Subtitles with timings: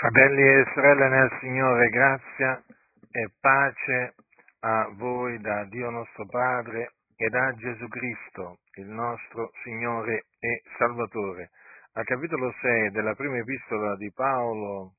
[0.00, 2.64] Fratelli e sorelle nel Signore, grazia
[3.10, 4.14] e pace
[4.60, 11.50] a voi da Dio nostro Padre e da Gesù Cristo, il nostro Signore e Salvatore.
[11.92, 14.94] Al capitolo 6 della prima epistola di Paolo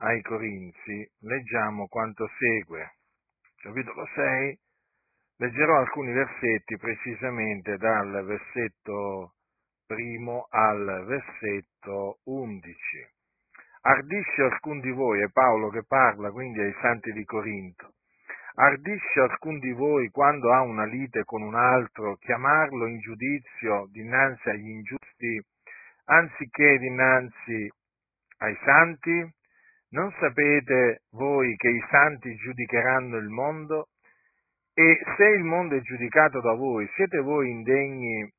[0.00, 2.96] ai Corinzi leggiamo quanto segue.
[3.62, 4.58] Capitolo 6,
[5.38, 9.36] leggerò alcuni versetti precisamente dal versetto
[9.86, 13.16] primo al versetto 11
[13.80, 17.94] Ardisce alcun di voi, è Paolo che parla quindi ai santi di Corinto,
[18.54, 24.48] ardisce alcun di voi quando ha una lite con un altro chiamarlo in giudizio dinanzi
[24.48, 25.40] agli ingiusti
[26.06, 27.70] anziché dinanzi
[28.38, 29.32] ai santi?
[29.90, 33.88] Non sapete voi che i santi giudicheranno il mondo?
[34.74, 38.30] E se il mondo è giudicato da voi, siete voi indegni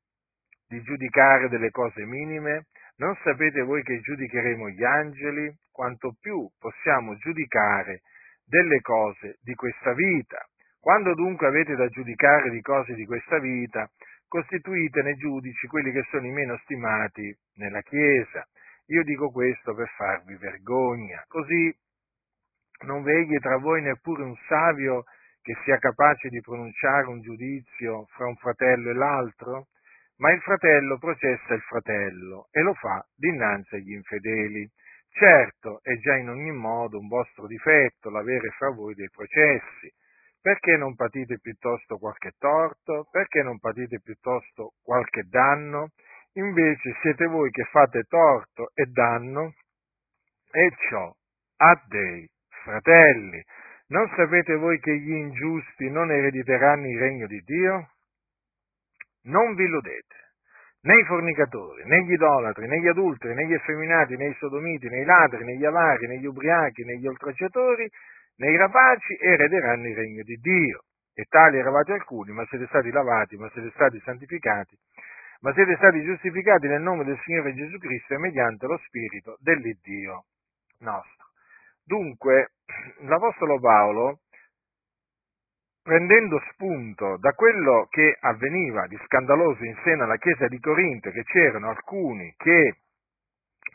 [0.68, 2.66] di giudicare delle cose minime?
[3.00, 5.50] Non sapete voi che giudicheremo gli angeli?
[5.72, 8.02] Quanto più possiamo giudicare
[8.44, 10.46] delle cose di questa vita.
[10.78, 13.88] Quando dunque avete da giudicare di cose di questa vita,
[14.28, 18.46] costituitene giudici quelli che sono i meno stimati nella Chiesa.
[18.88, 21.24] Io dico questo per farvi vergogna.
[21.26, 21.74] Così
[22.84, 25.04] non vegli tra voi neppure un savio
[25.40, 29.68] che sia capace di pronunciare un giudizio fra un fratello e l'altro?
[30.20, 34.70] Ma il fratello processa il fratello e lo fa dinanzi agli infedeli.
[35.10, 39.90] Certo, è già in ogni modo un vostro difetto l'avere fra voi dei processi.
[40.40, 43.08] Perché non patite piuttosto qualche torto?
[43.10, 45.90] Perché non patite piuttosto qualche danno?
[46.34, 49.52] Invece siete voi che fate torto e danno,
[50.52, 51.12] e ciò
[51.56, 52.28] a dei
[52.62, 53.42] fratelli.
[53.88, 57.88] Non sapete voi che gli ingiusti non erediteranno il regno di Dio?
[59.22, 60.14] Non vi illudete,
[60.82, 64.88] né i fornicatori, né gli idolatri, né gli adulteri, né gli effeminati, né i sodomiti,
[64.88, 67.88] né i ladri, né gli avari, né gli ubriachi, né gli oltraggiatori,
[68.36, 70.84] né i rapaci erederanno il regno di Dio.
[71.12, 74.74] E tali eravate alcuni, ma siete stati lavati, ma siete stati santificati,
[75.40, 80.24] ma siete stati giustificati nel nome del Signore Gesù Cristo e mediante lo Spirito dell'Iddio
[80.78, 81.26] nostro.
[81.84, 82.52] Dunque,
[83.04, 84.20] l'Apostolo Paolo
[85.82, 91.24] prendendo spunto da quello che avveniva di scandaloso in seno alla chiesa di Corinto, che
[91.24, 92.76] c'erano alcuni che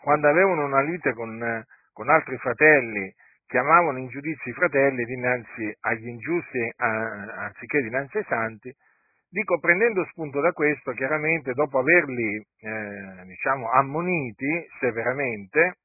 [0.02, 3.14] quando avevano una lite con, con altri fratelli
[3.48, 8.76] chiamavano in giudizio i fratelli dinanzi agli ingiusti anziché dinanzi ai santi,
[9.30, 15.78] dico prendendo spunto da questo, chiaramente dopo averli eh, diciamo, ammoniti severamente,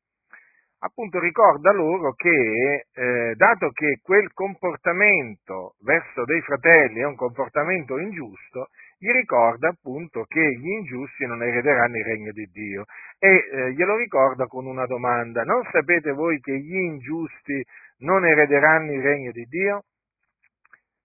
[0.81, 7.99] appunto ricorda loro che, eh, dato che quel comportamento verso dei fratelli è un comportamento
[7.99, 8.69] ingiusto,
[8.99, 12.85] gli ricorda appunto che gli ingiusti non erederanno il regno di Dio
[13.19, 17.65] e eh, glielo ricorda con una domanda, non sapete voi che gli ingiusti
[17.99, 19.85] non erederanno il regno di Dio?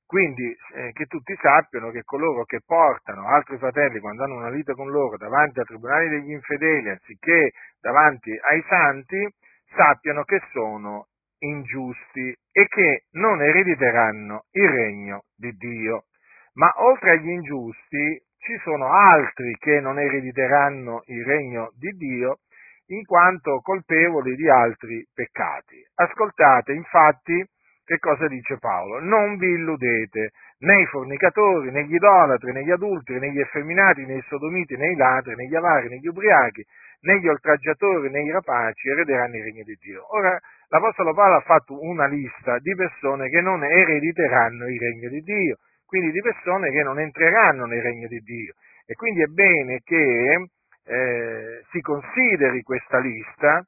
[0.06, 4.74] Quindi eh, che tutti sappiano che coloro che portano altri fratelli quando hanno una lite
[4.74, 9.28] con loro davanti ai tribunali degli infedeli anziché davanti ai santi,
[9.76, 11.08] sappiano che sono
[11.40, 16.06] ingiusti e che non erediteranno il regno di Dio.
[16.54, 22.40] Ma oltre agli ingiusti ci sono altri che non erediteranno il regno di Dio
[22.88, 25.84] in quanto colpevoli di altri peccati.
[25.96, 27.44] Ascoltate infatti
[27.86, 29.00] che cosa dice Paolo.
[29.00, 34.06] Non vi illudete, né i fornicatori, né gli idolatri, né gli adulteri, né gli effeminati,
[34.06, 36.66] né i sodomiti, né i ladri, né gli avari, né gli ubriachi,
[37.06, 40.06] né gli oltraggiatori né i rapaci erederanno il regno di Dio.
[40.16, 40.40] Ora,
[40.70, 45.58] l'Apostolo Paolo ha fatto una lista di persone che non erediteranno il regno di Dio,
[45.86, 48.54] quindi di persone che non entreranno nel regno di Dio.
[48.88, 50.48] E quindi è bene che
[50.88, 53.64] eh, si consideri questa lista,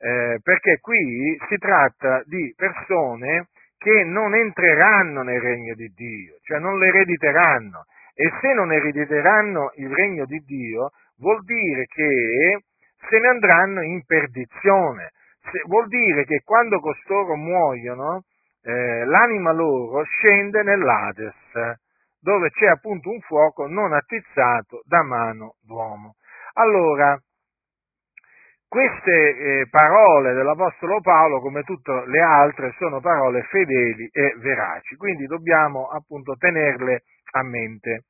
[0.00, 6.58] eh, perché qui si tratta di persone che non entreranno nel regno di Dio, cioè
[6.58, 7.84] non l'erediteranno.
[8.14, 12.58] E se non erediteranno il regno di Dio, vuol dire che
[13.08, 15.12] se ne andranno in perdizione.
[15.50, 18.24] Se, vuol dire che quando costoro muoiono,
[18.62, 21.34] eh, l'anima loro scende nell'Ades,
[22.20, 26.14] dove c'è appunto un fuoco non attizzato da mano d'uomo.
[26.54, 27.18] Allora,
[28.68, 35.24] queste eh, parole dell'Apostolo Paolo, come tutte le altre, sono parole fedeli e veraci, quindi
[35.24, 38.04] dobbiamo appunto tenerle a mente.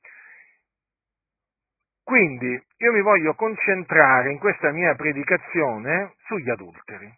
[2.08, 7.12] Quindi io mi voglio concentrare in questa mia predicazione sugli adulteri,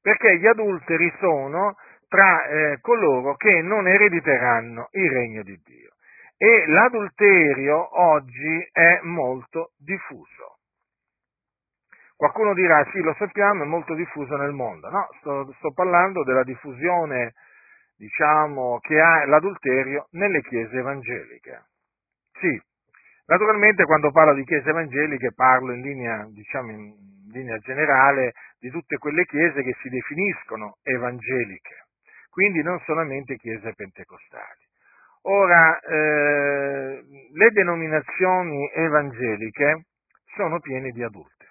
[0.00, 1.76] perché gli adulteri sono
[2.08, 5.90] tra eh, coloro che non erediteranno il regno di Dio.
[6.38, 10.56] E l'adulterio oggi è molto diffuso.
[12.16, 14.88] Qualcuno dirà sì, lo sappiamo, è molto diffuso nel mondo.
[14.88, 17.34] No, sto, sto parlando della diffusione,
[17.98, 21.66] diciamo, che ha l'adulterio nelle chiese evangeliche.
[22.40, 22.58] Sì,
[23.32, 26.94] naturalmente quando parlo di chiese evangeliche parlo in linea, diciamo, in
[27.30, 31.86] linea generale di tutte quelle chiese che si definiscono evangeliche,
[32.30, 34.60] quindi non solamente chiese pentecostali.
[35.24, 37.02] Ora, eh,
[37.32, 39.84] le denominazioni evangeliche
[40.34, 41.46] sono piene di adulti.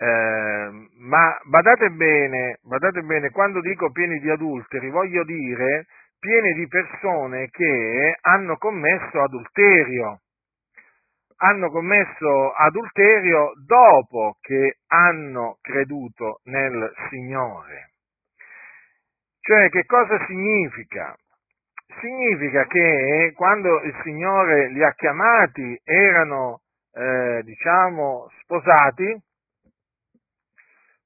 [0.00, 5.86] Eh, ma badate bene, badate bene, quando dico pieni di adulteri, voglio dire
[6.18, 10.20] pieni di persone che hanno commesso adulterio.
[11.40, 17.92] Hanno commesso adulterio dopo che hanno creduto nel Signore.
[19.40, 21.16] Cioè, che cosa significa?
[22.00, 26.62] Significa che quando il Signore li ha chiamati erano,
[26.92, 29.16] eh, diciamo, sposati,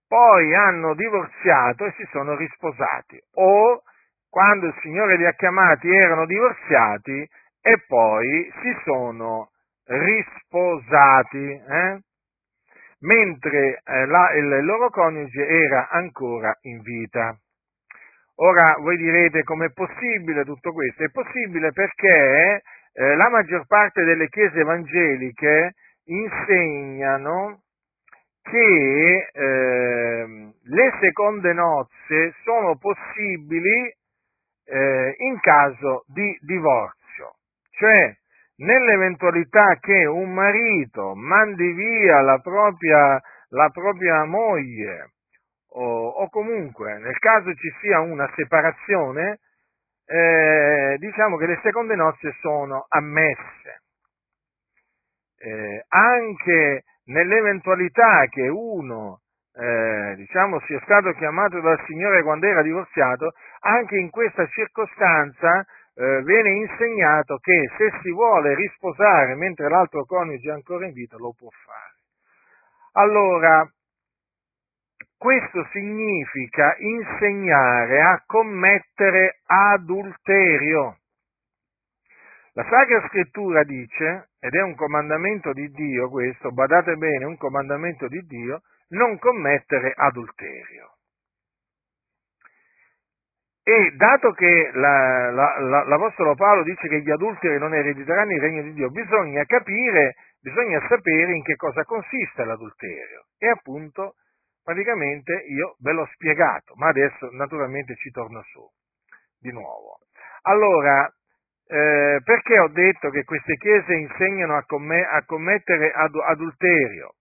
[0.09, 3.83] poi hanno divorziato e si sono risposati, o
[4.33, 7.29] quando il Signore li ha chiamati erano divorziati
[7.61, 9.51] e poi si sono
[9.85, 12.01] risposati, eh?
[13.01, 17.37] mentre eh, la, il loro coniuge era ancora in vita.
[18.37, 21.05] Ora voi direte com'è possibile tutto questo?
[21.05, 22.63] È possibile perché
[22.95, 25.75] eh, la maggior parte delle chiese evangeliche
[26.05, 27.65] insegnano
[28.41, 33.95] che eh, le seconde nozze sono possibili
[34.65, 37.37] eh, in caso di divorzio,
[37.71, 38.15] cioè
[38.57, 45.13] nell'eventualità che un marito mandi via la propria, la propria moglie
[45.75, 49.41] o, o, comunque nel caso ci sia una separazione,
[50.05, 53.81] eh, diciamo che le seconde nozze sono ammesse.
[55.39, 59.23] Eh, anche nell'eventualità che uno
[59.55, 63.33] eh, diciamo, sia stato chiamato dal Signore quando era divorziato,
[63.63, 65.65] anche in questa circostanza
[65.95, 71.17] eh, viene insegnato che se si vuole risposare mentre l'altro coniuge è ancora in vita,
[71.17, 72.01] lo può fare.
[72.93, 73.71] Allora,
[75.17, 80.97] questo significa insegnare a commettere adulterio.
[82.55, 88.09] La Sacra Scrittura dice, ed è un comandamento di Dio questo, badate bene, un comandamento
[88.09, 90.97] di Dio, non commettere adulterio.
[93.65, 98.41] E dato che la, la, la, l'Apostolo Paolo dice che gli adulteri non erediteranno il
[98.41, 103.27] regno di Dio, bisogna capire, bisogna sapere in che cosa consiste l'adulterio.
[103.39, 104.15] E appunto,
[104.65, 108.69] praticamente io ve l'ho spiegato, ma adesso naturalmente ci torno su
[109.39, 109.99] di nuovo.
[110.43, 111.07] Allora,
[111.69, 117.15] eh, perché ho detto che queste chiese insegnano a, comm- a commettere ad- adulterio?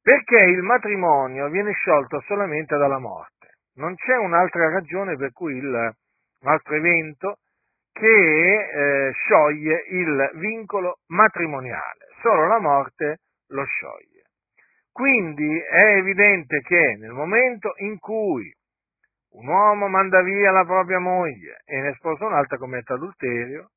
[0.00, 3.37] Perché il matrimonio viene sciolto solamente dalla morte.
[3.78, 7.38] Non c'è un'altra ragione per cui il, un altro evento
[7.92, 12.08] che eh, scioglie il vincolo matrimoniale.
[12.20, 14.24] Solo la morte lo scioglie.
[14.90, 18.52] Quindi è evidente che nel momento in cui
[19.34, 23.70] un uomo manda via la propria moglie e ne sposa un'altra commette adulterio,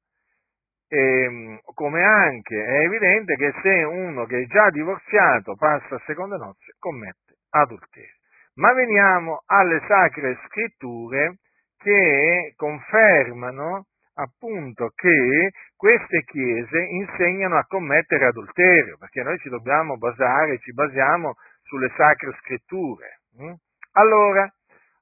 [0.87, 6.01] e, ehm, come anche è evidente che se uno che è già divorziato passa a
[6.07, 8.20] seconde nozze, commette adulterio.
[8.55, 11.37] Ma veniamo alle sacre scritture
[11.77, 13.85] che confermano
[14.15, 21.35] appunto che queste chiese insegnano a commettere adulterio, perché noi ci dobbiamo basare, ci basiamo
[21.63, 23.21] sulle sacre scritture.
[23.37, 23.53] Hm?
[23.93, 24.51] Allora,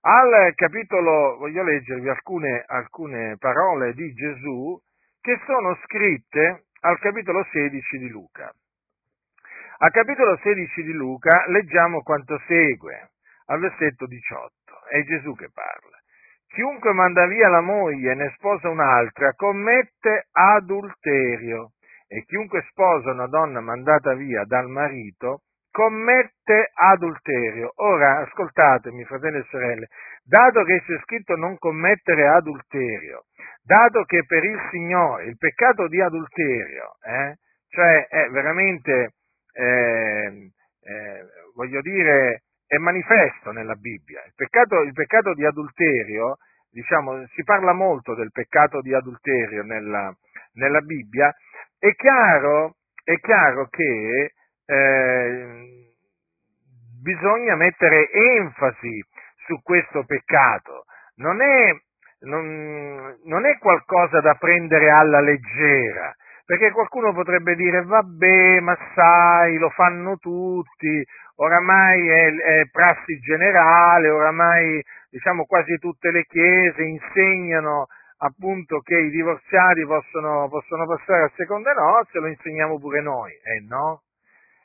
[0.01, 4.79] al capitolo, voglio leggervi alcune, alcune parole di Gesù
[5.19, 8.53] che sono scritte al capitolo 16 di Luca.
[9.81, 13.09] Al capitolo 16 di Luca leggiamo quanto segue,
[13.49, 14.51] al versetto 18,
[14.89, 15.97] è Gesù che parla.
[16.47, 21.73] Chiunque manda via la moglie e ne sposa un'altra commette adulterio
[22.07, 25.41] e chiunque sposa una donna mandata via dal marito
[25.71, 27.71] commette adulterio.
[27.75, 29.87] Ora, ascoltatemi, fratelli e sorelle,
[30.23, 33.25] dato che c'è scritto non commettere adulterio,
[33.61, 37.35] dato che per il Signore il peccato di adulterio, eh,
[37.69, 39.13] cioè è veramente,
[39.53, 40.51] eh,
[40.81, 44.23] eh, voglio dire, è manifesto nella Bibbia.
[44.27, 46.37] Il peccato, il peccato, di adulterio,
[46.69, 50.15] diciamo, si parla molto del peccato di adulterio nella,
[50.53, 51.35] nella Bibbia,
[51.79, 54.33] è chiaro, è chiaro che
[54.67, 55.93] eh,
[57.01, 59.03] bisogna mettere enfasi
[59.47, 60.85] su questo peccato.
[61.15, 61.75] Non è,
[62.19, 66.15] non, non è qualcosa da prendere alla leggera,
[66.49, 71.05] Perché qualcuno potrebbe dire, vabbè, ma sai, lo fanno tutti,
[71.39, 77.87] oramai è, è prassi generale, oramai diciamo quasi tutte le chiese insegnano
[78.19, 83.31] appunto che i divorziati possono, possono passare a seconde nozze, lo insegniamo pure noi.
[83.31, 84.03] Eh no,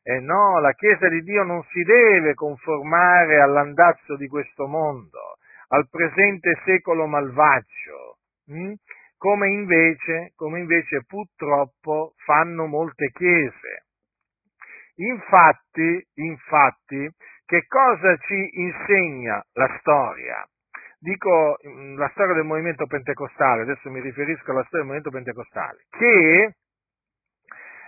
[0.03, 5.39] eh no, la Chiesa di Dio non si deve conformare all'andazzo di questo mondo,
[5.69, 8.73] al presente secolo malvagio, hm?
[9.17, 13.84] come, invece, come invece purtroppo fanno molte Chiese.
[14.97, 17.11] Infatti, infatti,
[17.45, 20.47] che cosa ci insegna la storia?
[20.99, 25.85] Dico mm, la storia del movimento pentecostale, adesso mi riferisco alla storia del movimento pentecostale,
[25.91, 26.55] che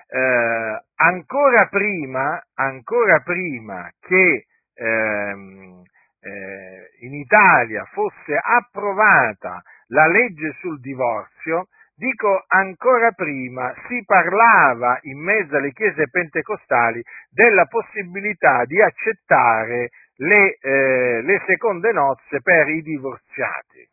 [0.09, 5.83] eh, ancora, prima, ancora prima che ehm,
[6.21, 15.19] eh, in Italia fosse approvata la legge sul divorzio, dico ancora prima, si parlava in
[15.19, 22.83] mezzo alle chiese pentecostali della possibilità di accettare le, eh, le seconde nozze per i
[22.83, 23.89] divorziati.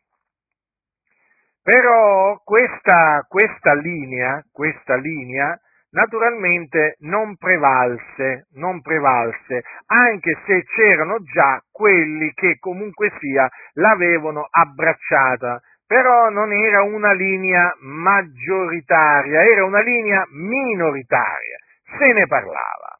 [1.62, 5.58] Però questa, questa, linea, questa linea
[5.92, 15.60] naturalmente non prevalse, non prevalse, anche se c'erano già quelli che comunque sia l'avevano abbracciata,
[15.86, 21.58] però non era una linea maggioritaria, era una linea minoritaria,
[21.98, 22.98] se ne parlava.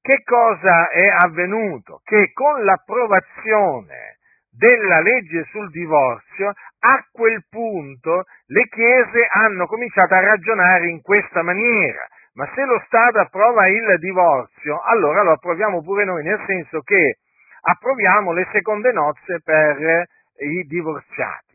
[0.00, 2.00] Che cosa è avvenuto?
[2.04, 4.18] Che con l'approvazione
[4.56, 11.42] della legge sul divorzio, a quel punto le chiese hanno cominciato a ragionare in questa
[11.42, 12.06] maniera.
[12.34, 17.18] Ma se lo Stato approva il divorzio, allora lo approviamo pure noi, nel senso che
[17.62, 20.06] approviamo le seconde nozze per
[20.38, 21.45] i divorziati.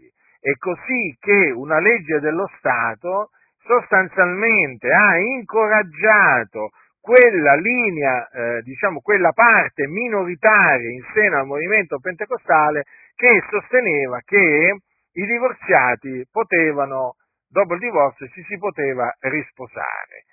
[0.42, 3.30] È così che una legge dello Stato
[3.64, 12.86] sostanzialmente ha incoraggiato quella linea, eh, diciamo quella parte minoritaria in seno al movimento pentecostale
[13.16, 14.78] che sosteneva che
[15.14, 17.18] i divorziati potevano,
[17.48, 20.26] dopo il divorzio, ci si poteva risposare.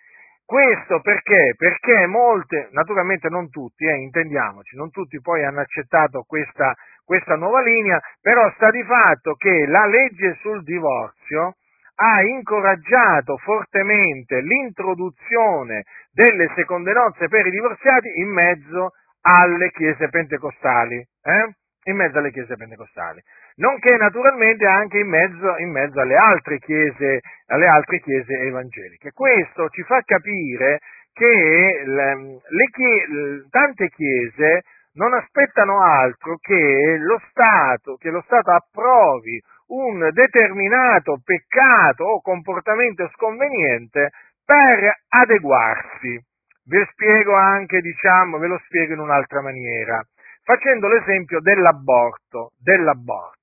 [0.43, 1.53] Questo perché?
[1.55, 6.75] Perché molte, naturalmente non tutti, eh, intendiamoci, non tutti poi hanno accettato questa,
[7.09, 11.55] questa nuova linea, però sta di fatto che la legge sul divorzio
[11.95, 18.91] ha incoraggiato fortemente l'introduzione delle seconde nozze per i divorziati in mezzo
[19.23, 20.97] alle chiese pentecostali.
[20.97, 21.55] Eh?
[21.85, 23.23] In mezzo alle chiese pentecostali.
[23.57, 29.13] Nonché naturalmente anche in mezzo, in mezzo alle, altre chiese, alle altre chiese evangeliche.
[29.13, 30.81] Questo ci fa capire
[31.15, 32.15] che le,
[32.49, 34.63] le, tante chiese
[34.99, 43.09] non aspettano altro che lo Stato, che lo Stato approvi un determinato peccato o comportamento
[43.15, 44.11] sconveniente
[44.45, 46.21] per adeguarsi.
[46.65, 50.03] Ve spiego anche, diciamo, ve lo spiego in un'altra maniera,
[50.43, 53.38] facendo l'esempio dell'aborto, dell'aborto.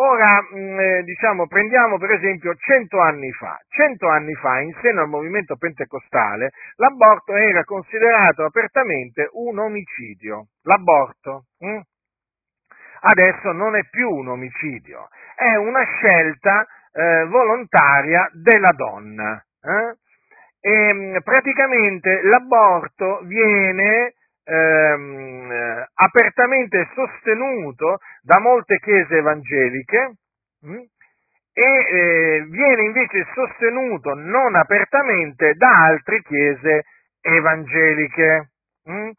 [0.00, 3.58] Ora, mm, eh, diciamo, prendiamo per esempio cento anni fa.
[3.68, 10.46] Cento anni fa, in seno al movimento pentecostale, l'aborto era considerato apertamente un omicidio.
[10.62, 11.46] L'aborto.
[11.58, 11.68] Mh?
[11.68, 11.80] Mm?
[13.00, 19.44] Adesso non è più un omicidio, è una scelta eh, volontaria della donna.
[19.62, 19.96] Eh?
[20.60, 24.14] E, mm, praticamente l'aborto viene
[24.48, 30.16] ehm, apertamente sostenuto da molte chiese evangeliche
[30.60, 30.84] mh, hm,
[31.54, 36.84] e eh, viene invece sostenuto non apertamente da altre chiese
[37.22, 38.50] evangeliche.
[38.84, 39.10] Mh, hm.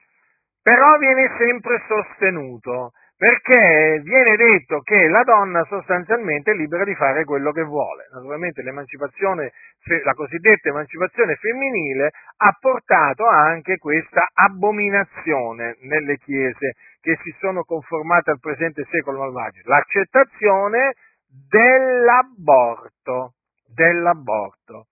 [0.62, 7.26] però viene sempre sostenuto perché viene detto che la donna sostanzialmente è libera di fare
[7.26, 8.08] quello che vuole.
[8.14, 17.64] Naturalmente la cosiddetta emancipazione femminile ha portato anche questa abominazione nelle chiese che si sono
[17.64, 20.94] conformate al presente secolo malvagio, l'accettazione
[21.28, 23.34] dell'aborto,
[23.68, 24.86] dell'aborto.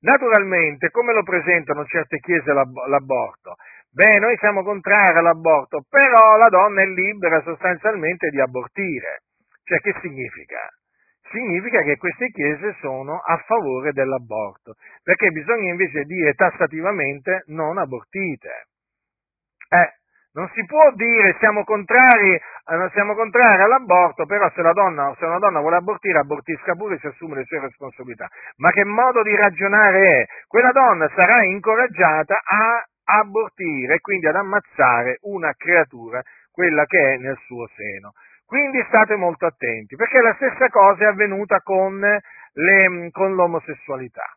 [0.00, 3.56] Naturalmente, come lo presentano certe chiese l'aborto?
[3.94, 9.22] Beh, noi siamo contrari all'aborto, però la donna è libera sostanzialmente di abortire.
[9.62, 10.68] Cioè, che significa?
[11.30, 18.66] Significa che queste chiese sono a favore dell'aborto, perché bisogna invece dire tassativamente non abortite.
[19.68, 19.92] Eh,
[20.32, 25.38] non si può dire siamo contrari, eh, siamo contrari all'aborto, però se, donna, se, una
[25.38, 28.26] donna vuole abortire, abortisca pure e si assume le sue responsabilità.
[28.56, 30.26] Ma che modo di ragionare è?
[30.48, 37.16] Quella donna sarà incoraggiata a abortire e quindi ad ammazzare una creatura, quella che è
[37.18, 38.12] nel suo seno.
[38.46, 44.36] Quindi state molto attenti, perché la stessa cosa è avvenuta con, le, con l'omosessualità.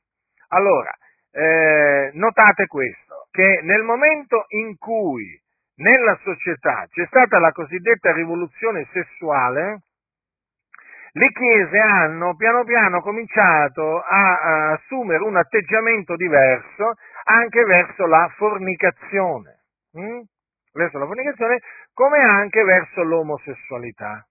[0.49, 0.91] Allora,
[1.31, 5.39] eh, notate questo, che nel momento in cui
[5.75, 9.81] nella società c'è stata la cosiddetta rivoluzione sessuale,
[11.17, 16.93] le chiese hanno piano piano cominciato a, a assumere un atteggiamento diverso
[17.23, 20.21] anche verso la fornicazione, hm?
[20.73, 21.59] verso la fornicazione
[21.93, 24.25] come anche verso l'omosessualità.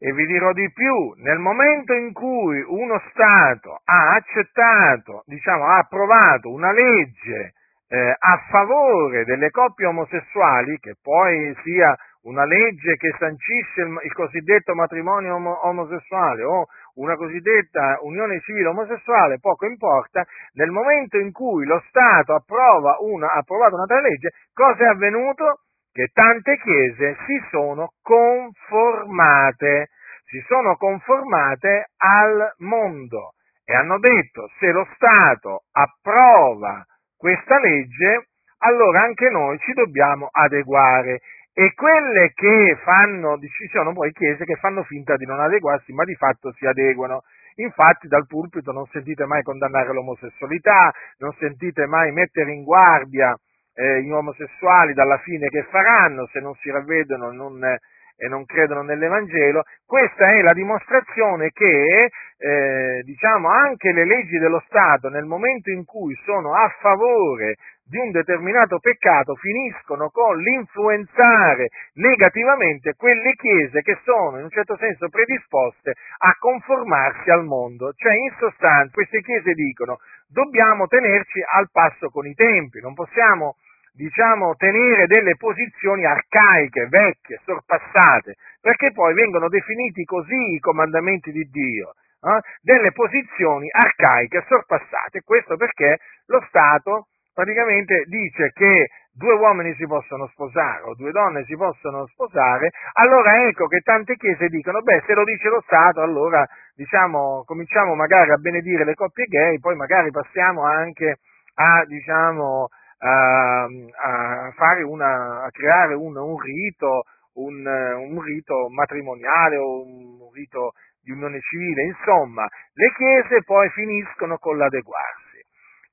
[0.00, 5.78] E vi dirò di più, nel momento in cui uno Stato ha accettato, diciamo, ha
[5.78, 7.54] approvato una legge
[7.88, 14.12] eh, a favore delle coppie omosessuali, che poi sia una legge che sancisce il, il
[14.12, 21.32] cosiddetto matrimonio om- omosessuale o una cosiddetta unione civile omosessuale, poco importa, nel momento in
[21.32, 25.60] cui lo Stato approva una, ha approvato una legge, cosa è avvenuto?
[25.92, 29.88] Che tante chiese si sono conformate,
[30.26, 33.32] si sono conformate al mondo
[33.64, 36.84] e hanno detto se lo Stato approva
[37.16, 41.20] questa legge, allora anche noi ci dobbiamo adeguare.
[41.58, 46.04] E quelle che fanno, ci sono poi chiese che fanno finta di non adeguarsi, ma
[46.04, 47.24] di fatto si adeguano.
[47.56, 53.36] Infatti dal pulpito non sentite mai condannare l'omosessualità, non sentite mai mettere in guardia
[53.74, 57.80] eh, gli omosessuali dalla fine che faranno se non si ravvedono non, eh,
[58.16, 59.64] e non credono nell'Evangelo.
[59.84, 65.84] Questa è la dimostrazione che eh, diciamo, anche le leggi dello Stato nel momento in
[65.84, 67.56] cui sono a favore
[67.88, 74.76] di un determinato peccato finiscono con l'influenzare negativamente quelle chiese che sono in un certo
[74.76, 77.92] senso predisposte a conformarsi al mondo.
[77.94, 83.56] Cioè, in sostanza, queste chiese dicono dobbiamo tenerci al passo con i tempi, non possiamo
[83.98, 91.42] diciamo, tenere delle posizioni arcaiche, vecchie, sorpassate, perché poi vengono definiti così i comandamenti di
[91.50, 92.40] Dio, eh?
[92.60, 100.26] delle posizioni arcaiche, sorpassate, questo perché lo Stato praticamente dice che due uomini si possono
[100.26, 105.14] sposare o due donne si possono sposare, allora ecco che tante chiese dicono, beh, se
[105.14, 110.10] lo dice lo Stato, allora diciamo, cominciamo magari a benedire le coppie gay, poi magari
[110.10, 111.18] passiamo anche
[111.54, 117.02] a, diciamo, a, a, una, a creare un, un rito,
[117.34, 120.72] un, un, rito matrimoniale o un rito
[121.02, 125.27] di unione civile, insomma, le chiese poi finiscono con l'adeguarsi.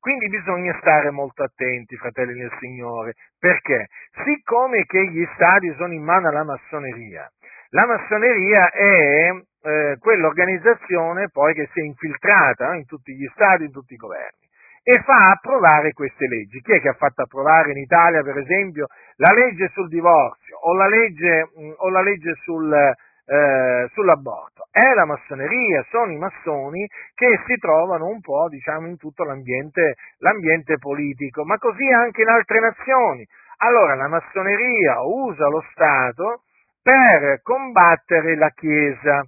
[0.05, 3.87] Quindi bisogna stare molto attenti, fratelli del Signore, perché
[4.23, 7.27] siccome che gli stati sono in mano alla massoneria,
[7.69, 13.63] la massoneria è eh, quell'organizzazione poi che si è infiltrata eh, in tutti gli stati,
[13.63, 14.45] in tutti i governi
[14.83, 16.61] e fa approvare queste leggi.
[16.61, 20.75] Chi è che ha fatto approvare in Italia, per esempio, la legge sul divorzio o
[20.75, 22.93] la legge, mh, o la legge sul,
[23.25, 24.67] eh, sull'aborto.
[24.71, 29.95] È la massoneria, sono i massoni che si trovano un po' diciamo, in tutto l'ambiente,
[30.19, 33.25] l'ambiente politico, ma così anche in altre nazioni.
[33.57, 36.43] Allora la massoneria usa lo Stato
[36.81, 39.25] per combattere la Chiesa.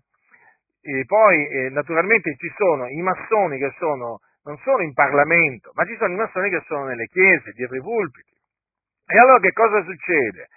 [0.82, 5.86] E poi eh, naturalmente ci sono i massoni che sono, non sono in Parlamento, ma
[5.86, 8.36] ci sono i massoni che sono nelle chiese, dietro i pulpiti.
[9.10, 10.48] E allora che cosa succede?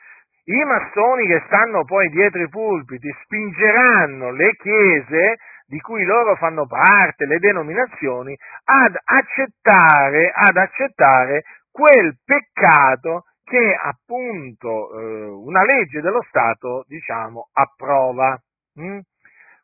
[0.44, 6.66] I massoni che stanno poi dietro i pulpiti spingeranno le chiese di cui loro fanno
[6.66, 16.22] parte, le denominazioni, ad accettare, ad accettare quel peccato che appunto eh, una legge dello
[16.28, 18.36] Stato, diciamo, approva.
[18.80, 18.98] Mm?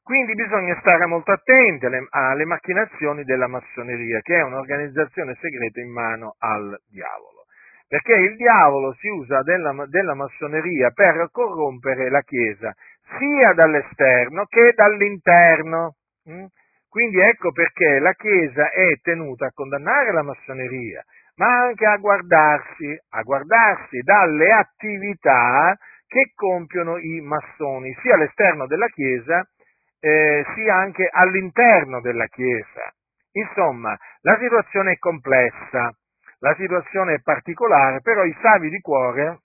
[0.03, 5.91] Quindi bisogna stare molto attenti alle, alle macchinazioni della massoneria, che è un'organizzazione segreta in
[5.91, 7.46] mano al diavolo
[7.89, 12.75] perché il diavolo si usa della, della massoneria per corrompere la Chiesa,
[13.19, 15.95] sia dall'esterno che dall'interno.
[16.29, 16.45] Mm?
[16.89, 21.05] Quindi ecco perché la Chiesa è tenuta a condannare la massoneria,
[21.37, 28.87] ma anche a guardarsi, a guardarsi dalle attività che compiono i massoni, sia all'esterno della
[28.89, 29.47] Chiesa,
[30.01, 32.93] eh, sia anche all'interno della Chiesa.
[33.33, 35.93] Insomma, la situazione è complessa
[36.47, 39.41] la situazione è particolare, però i savi di cuore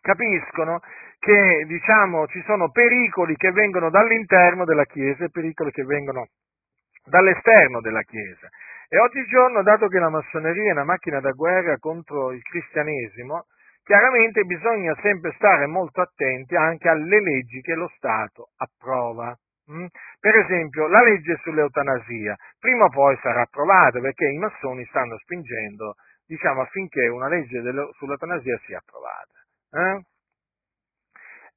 [0.00, 0.80] capiscono
[1.20, 6.26] che diciamo, ci sono pericoli che vengono dall'interno della Chiesa e pericoli che vengono
[7.04, 8.48] dall'esterno della Chiesa.
[8.88, 13.46] E oggigiorno, dato che la massoneria è una macchina da guerra contro il cristianesimo,
[13.84, 19.36] chiaramente bisogna sempre stare molto attenti anche alle leggi che lo Stato approva.
[19.70, 19.86] Mm?
[20.20, 25.94] Per esempio, la legge sull'eutanasia prima o poi sarà approvata perché i massoni stanno spingendo
[26.26, 27.60] diciamo, affinché una legge
[27.98, 29.34] sull'eutanasia sia approvata.
[29.72, 30.04] Eh?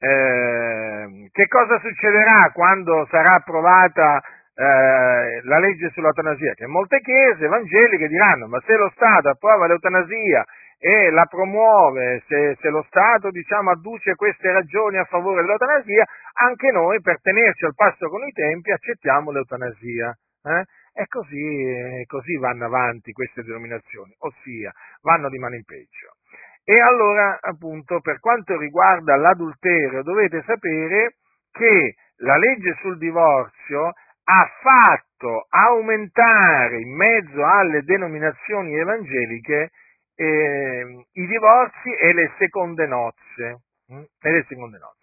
[0.01, 4.21] Eh, che cosa succederà quando sarà approvata
[4.55, 10.43] eh, la legge sull'eutanasia, che molte chiese evangeliche diranno, ma se lo Stato approva l'eutanasia
[10.77, 16.05] e la promuove, se, se, lo Stato diciamo, adduce queste ragioni a favore dell'eutanasia,
[16.41, 20.17] anche noi per tenerci al passo con i tempi accettiamo l'eutanasia.
[20.43, 20.63] Eh?
[20.93, 24.71] E così, così vanno avanti queste denominazioni, ossia
[25.01, 26.15] vanno di mano in peggio.
[26.63, 31.15] E allora, appunto, per quanto riguarda l'adulterio, dovete sapere
[31.51, 33.87] che la legge sul divorzio
[34.31, 39.71] ha fatto aumentare in mezzo alle denominazioni evangeliche
[40.15, 43.61] eh, i divorzi e le seconde nozze.
[43.87, 44.03] Hm?
[44.21, 44.97] E le seconde nozze.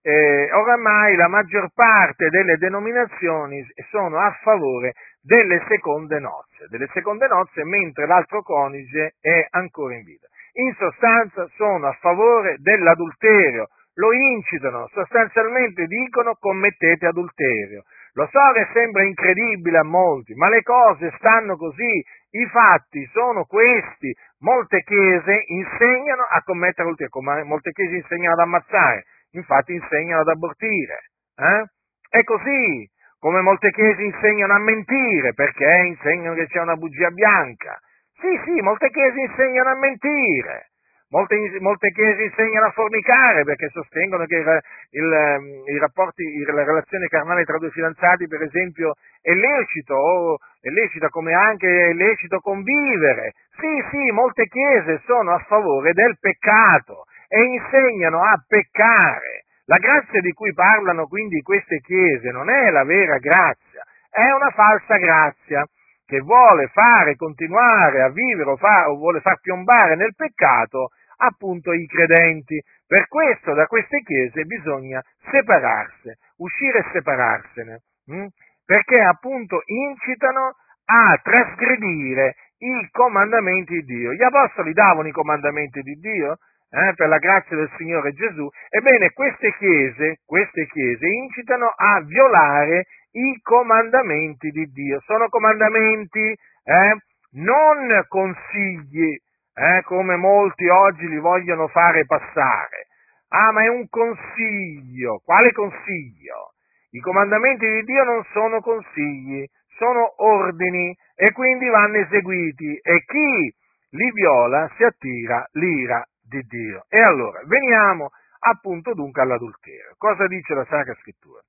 [0.00, 4.92] Eh, oramai la maggior parte delle denominazioni sono a favore
[5.24, 10.28] delle seconde nozze, delle seconde nozze mentre l'altro coniuge è ancora in vita.
[10.56, 17.84] In sostanza sono a favore dell'adulterio, lo incitano, sostanzialmente dicono commettete adulterio.
[18.14, 23.44] Lo so che sembra incredibile a molti, ma le cose stanno così, i fatti sono
[23.44, 24.14] questi.
[24.40, 31.10] Molte chiese insegnano a commettere adulterio, molte chiese insegnano ad ammazzare, infatti insegnano ad abortire.
[31.36, 31.64] Eh?
[32.10, 32.88] È così,
[33.24, 37.80] come molte chiese insegnano a mentire, perché insegnano che c'è una bugia bianca.
[38.20, 40.68] Sì, sì, molte chiese insegnano a mentire.
[41.08, 44.60] Molte, molte, chiese insegnano a fornicare perché sostengono che il,
[44.90, 50.68] il, i rapporti, le relazioni carnali tra due fidanzati, per esempio, è lecito, o è
[50.68, 53.32] lecito come anche è lecito convivere.
[53.56, 59.43] Sì, sì, molte chiese sono a favore del peccato e insegnano a peccare.
[59.66, 64.50] La grazia di cui parlano quindi queste chiese non è la vera grazia, è una
[64.50, 65.66] falsa grazia
[66.04, 71.72] che vuole fare continuare a vivere o, fa, o vuole far piombare nel peccato appunto
[71.72, 72.62] i credenti.
[72.86, 78.26] Per questo da queste chiese bisogna separarsi, uscire e separarsene, hm?
[78.66, 84.12] perché appunto incitano a trasgredire i comandamenti di Dio.
[84.12, 86.36] Gli apostoli davano i comandamenti di Dio
[86.74, 92.86] eh, per la grazia del Signore Gesù, ebbene queste chiese, queste chiese incitano a violare
[93.12, 95.00] i comandamenti di Dio.
[95.04, 96.96] Sono comandamenti, eh,
[97.34, 99.16] non consigli
[99.54, 102.88] eh, come molti oggi li vogliono fare passare.
[103.28, 105.20] Ah, ma è un consiglio.
[105.24, 106.54] Quale consiglio?
[106.90, 109.44] I comandamenti di Dio non sono consigli,
[109.78, 113.54] sono ordini e quindi vanno eseguiti e chi
[113.90, 116.86] li viola si attira l'ira di Dio.
[116.88, 118.10] E allora, veniamo
[118.40, 119.94] appunto dunque all'adulterio.
[119.96, 121.40] Cosa dice la Sacra Scrittura?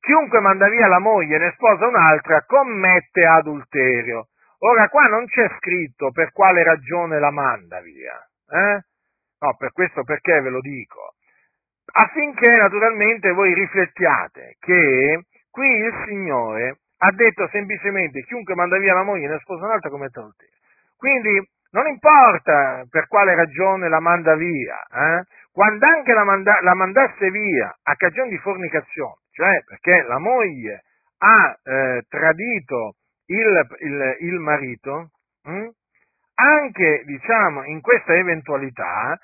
[0.00, 4.28] Chiunque manda via la moglie e ne sposa un'altra commette adulterio.
[4.58, 8.16] Ora qua non c'è scritto per quale ragione la manda via.
[8.48, 8.80] Eh?
[9.40, 11.14] No, per questo perché ve lo dico.
[11.84, 19.02] Affinché naturalmente voi riflettiate che qui il Signore ha detto semplicemente chiunque manda via la
[19.02, 20.56] moglie e ne sposa un'altra commette adulterio.
[20.96, 25.24] Quindi non importa per quale ragione la manda via, eh?
[25.52, 30.84] quando anche la, manda, la, mandasse via a cagione di fornicazione, cioè perché la moglie
[31.18, 35.10] ha eh, tradito il, il, il marito,
[35.44, 35.68] hm?
[36.34, 39.18] anche diciamo in questa eventualità,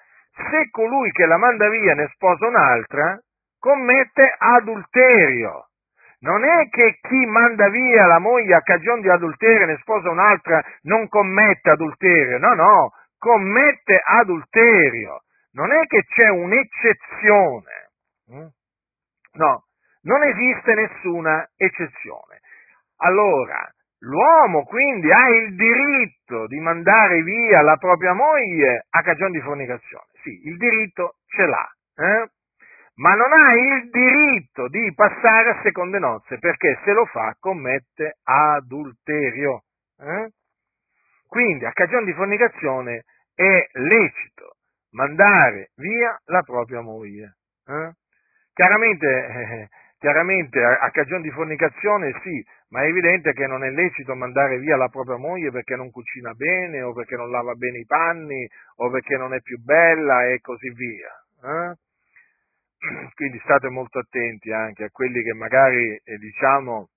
[0.51, 3.19] se colui che la manda via ne sposa un'altra,
[3.59, 5.68] commette adulterio.
[6.21, 10.11] Non è che chi manda via la moglie a cagione di adulterio e ne sposa
[10.11, 15.23] un'altra non commette adulterio, no, no, commette adulterio.
[15.53, 17.91] Non è che c'è un'eccezione.
[18.31, 18.47] Hm?
[19.35, 19.65] No,
[20.03, 22.41] non esiste nessuna eccezione.
[22.99, 29.41] Allora, L'uomo quindi ha il diritto di mandare via la propria moglie a cagione di
[29.41, 30.07] fornicazione.
[30.23, 32.31] Sì, il diritto ce l'ha, eh?
[32.99, 38.19] Ma non ha il diritto di passare a seconde nozze perché se lo fa commette
[38.23, 39.63] adulterio.
[39.99, 40.31] Eh?
[41.27, 44.57] Quindi a cagione di fornicazione è lecito
[44.93, 47.37] mandare via la propria moglie.
[47.67, 47.93] Eh?
[48.53, 53.71] Chiaramente, eh, chiaramente a, a cagione di fornicazione sì, ma è evidente che non è
[53.71, 57.79] lecito mandare via la propria moglie perché non cucina bene o perché non lava bene
[57.79, 61.13] i panni o perché non è più bella e così via.
[61.45, 61.77] Eh?
[63.15, 66.89] Quindi state molto attenti anche a quelli che magari, eh, diciamo,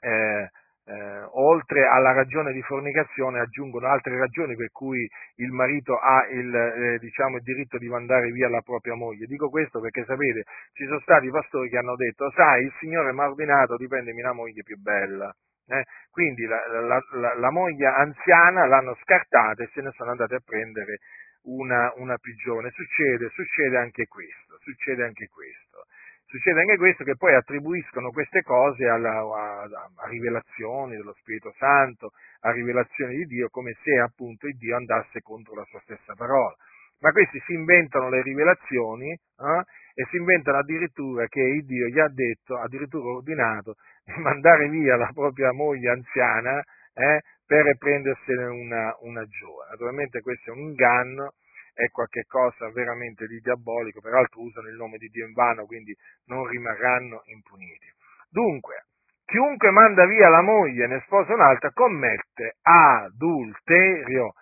[0.00, 0.48] eh,
[0.86, 6.54] eh, oltre alla ragione di fornicazione aggiungono altre ragioni per cui il marito ha il,
[6.54, 9.26] eh, diciamo, il, diritto di mandare via la propria moglie.
[9.26, 13.20] Dico questo perché sapete, ci sono stati pastori che hanno detto, sai, il Signore mi
[13.20, 15.34] ha ordinato di prendermi una moglie più bella.
[15.66, 15.84] Eh?
[16.10, 20.42] Quindi la, la, la, la, moglie anziana l'hanno scartata e se ne sono andate a
[20.44, 20.98] prendere
[21.44, 22.70] una, una più giovane.
[22.70, 25.86] Succede, succede anche questo, succede anche questo
[26.34, 32.10] succede anche questo che poi attribuiscono queste cose alla, a, a, rivelazioni dello Spirito Santo,
[32.40, 36.54] a rivelazioni di Dio, come se appunto il Dio andasse contro la sua stessa parola.
[37.00, 39.62] Ma questi si inventano le rivelazioni eh,
[39.94, 44.96] e si inventano addirittura che il Dio gli ha detto, addirittura ordinato, di mandare via
[44.96, 46.60] la propria moglie anziana
[46.94, 49.70] eh, per prendersene una, una giovane.
[49.70, 51.34] Naturalmente questo è un inganno
[51.74, 55.94] è qualcosa veramente di diabolico, peraltro usano il nome di Dio in vano, quindi
[56.26, 57.92] non rimarranno impuniti.
[58.30, 58.86] Dunque,
[59.26, 64.34] chiunque manda via la moglie e ne sposa un'altra commette adulterio.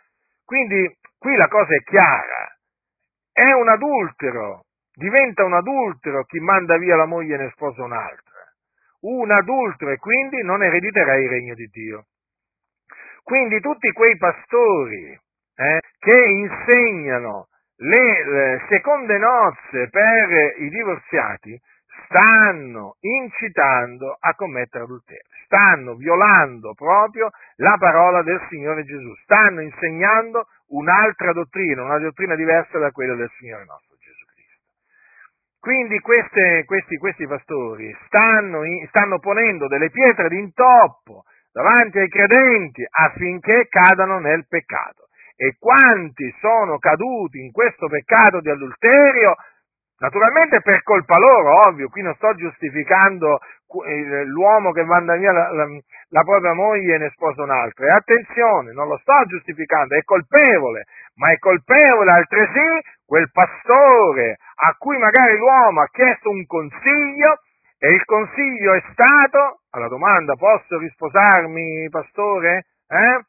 [0.44, 2.54] Quindi qui la cosa è chiara,
[3.32, 8.30] è un adultero, diventa un adultero chi manda via la moglie e ne sposa un'altra.
[9.00, 12.06] Un adultero e quindi non erediterà il regno di Dio.
[13.22, 15.18] Quindi tutti quei pastori
[15.56, 21.58] eh, che insegnano le, le seconde nozze per i divorziati
[22.06, 30.46] stanno incitando a commettere adulterio, stanno violando proprio la parola del Signore Gesù, stanno insegnando
[30.68, 34.60] un'altra dottrina, una dottrina diversa da quella del Signore nostro Gesù Cristo.
[35.58, 43.68] Quindi queste, questi, questi, pastori stanno, stanno ponendo delle pietre d'intoppo davanti ai credenti affinché
[43.68, 45.08] cadano nel peccato.
[45.36, 49.34] E quanti sono caduti in questo peccato di adulterio,
[49.98, 53.38] naturalmente per colpa loro, ovvio, qui non sto giustificando
[54.26, 55.66] l'uomo che manda via la, la,
[56.08, 60.84] la propria moglie e ne sposa un'altra, e attenzione, non lo sto giustificando, è colpevole,
[61.14, 67.40] ma è colpevole altresì quel pastore a cui magari l'uomo ha chiesto un consiglio
[67.84, 72.66] e il consiglio è stato, alla domanda posso risposarmi, pastore?
[72.86, 73.24] Eh?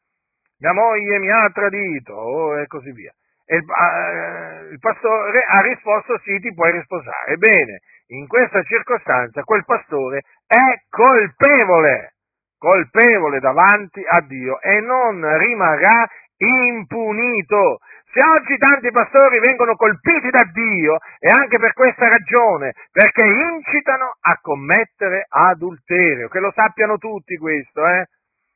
[0.60, 3.12] mia moglie mi ha tradito, oh, e così via.
[3.44, 7.32] E il, uh, il pastore ha risposto sì, ti puoi risposare.
[7.32, 7.80] Ebbene,
[8.18, 12.14] in questa circostanza quel pastore è colpevole,
[12.56, 17.78] colpevole davanti a Dio e non rimarrà impunito.
[18.14, 24.14] Se oggi tanti pastori vengono colpiti da Dio è anche per questa ragione, perché incitano
[24.20, 28.06] a commettere adulterio, che lo sappiano tutti questo, eh?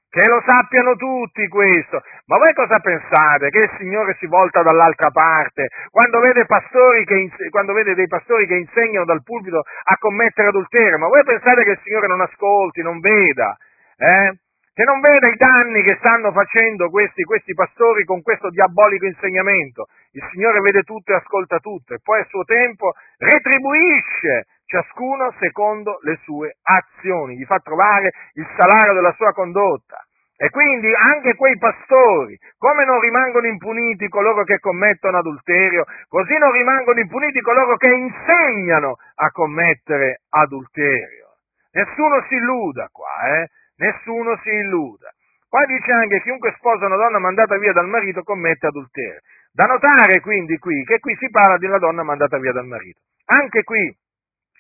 [0.09, 2.01] Che lo sappiano tutti questo.
[2.27, 3.51] Ma voi cosa pensate?
[3.51, 6.47] Che il Signore si volta dall'altra parte quando vede,
[7.05, 10.99] che, quando vede dei pastori che insegnano dal pulpito a commettere adulterio?
[10.99, 13.57] Ma voi pensate che il Signore non ascolti, non veda?
[13.97, 14.39] Eh?
[14.79, 19.89] Che non veda i danni che stanno facendo questi, questi pastori con questo diabolico insegnamento?
[20.13, 25.99] Il Signore vede tutto e ascolta tutto e poi a suo tempo retribuisce ciascuno secondo
[26.03, 29.99] le sue azioni, gli fa trovare il salario della sua condotta.
[30.37, 36.53] E quindi anche quei pastori, come non rimangono impuniti coloro che commettono adulterio, così non
[36.53, 41.35] rimangono impuniti coloro che insegnano a commettere adulterio.
[41.73, 43.49] Nessuno si illuda qua, eh?
[43.79, 45.11] Nessuno si illuda.
[45.49, 49.21] Qua dice anche chiunque sposa una donna mandata via dal marito commette adulterio.
[49.53, 53.01] Da notare quindi qui che qui si parla di una donna mandata via dal marito.
[53.27, 53.97] Anche qui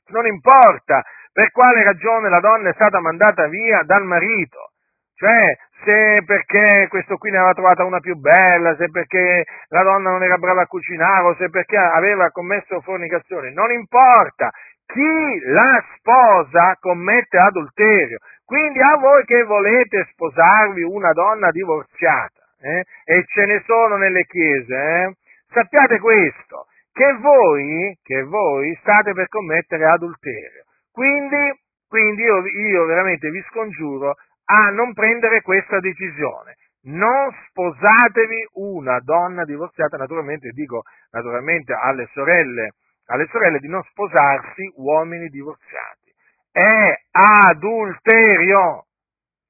[0.08, 1.02] non importa
[1.32, 4.72] per quale ragione la donna è stata mandata via dal marito,
[5.14, 10.10] cioè se perché questo qui ne aveva trovata una più bella, se perché la donna
[10.10, 14.50] non era brava a cucinare o se perché aveva commesso fornicazione, non importa,
[14.86, 18.18] chi la sposa commette adulterio.
[18.48, 24.24] Quindi a voi che volete sposarvi una donna divorziata, eh, e ce ne sono nelle
[24.24, 25.14] chiese, eh,
[25.52, 30.64] sappiate questo, che voi, che voi state per commettere adulterio.
[30.90, 34.14] Quindi, quindi io, io veramente vi scongiuro
[34.46, 36.56] a non prendere questa decisione.
[36.84, 42.70] Non sposatevi una donna divorziata, naturalmente dico naturalmente alle sorelle,
[43.08, 46.07] alle sorelle di non sposarsi uomini divorziati.
[46.50, 48.86] È adulterio,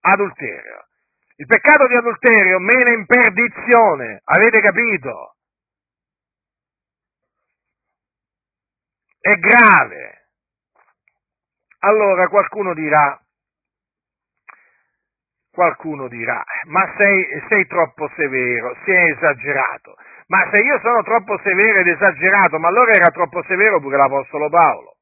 [0.00, 0.86] adulterio.
[1.36, 5.36] Il peccato di adulterio mena in perdizione, avete capito?
[9.28, 10.14] è grave.
[11.80, 13.20] Allora qualcuno dirà,
[15.52, 19.96] qualcuno dirà, ma sei, sei troppo severo, sei esagerato.
[20.26, 24.48] Ma se io sono troppo severo ed esagerato, ma allora era troppo severo pure l'Apostolo
[24.48, 24.96] Paolo.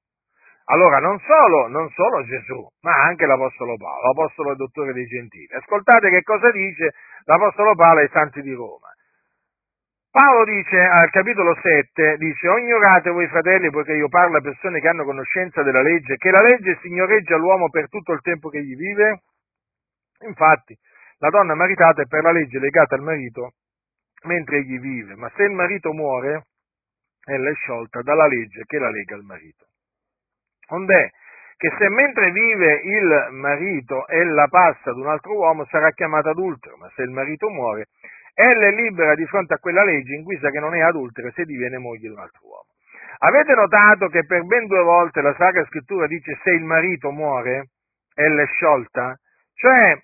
[0.68, 5.46] Allora non solo, non solo Gesù, ma anche l'Apostolo Paolo, l'Apostolo e Dottore dei Gentili.
[5.52, 6.92] Ascoltate che cosa dice
[7.24, 8.88] l'Apostolo Paolo ai Santi di Roma.
[10.10, 14.88] Paolo dice al capitolo 7, dice, ignorate voi fratelli, poiché io parlo a persone che
[14.88, 18.74] hanno conoscenza della legge, che la legge signoreggia l'uomo per tutto il tempo che gli
[18.74, 19.20] vive?
[20.20, 20.74] Infatti,
[21.18, 23.52] la donna maritata è per la legge legata al marito
[24.24, 26.46] mentre egli vive, ma se il marito muore,
[27.24, 29.66] ella è sciolta dalla legge che la lega al marito.
[30.68, 31.10] Ond'è
[31.56, 36.76] che se mentre vive il marito ella passa ad un altro uomo sarà chiamata adultero,
[36.76, 37.86] ma se il marito muore,
[38.34, 41.44] ella è libera di fronte a quella legge in guisa che non è adultera se
[41.44, 42.66] diviene moglie di un altro uomo.
[43.18, 47.70] Avete notato che per ben due volte la Sacra Scrittura dice se il marito muore,
[48.14, 49.18] ella è sciolta?
[49.54, 49.98] Cioè,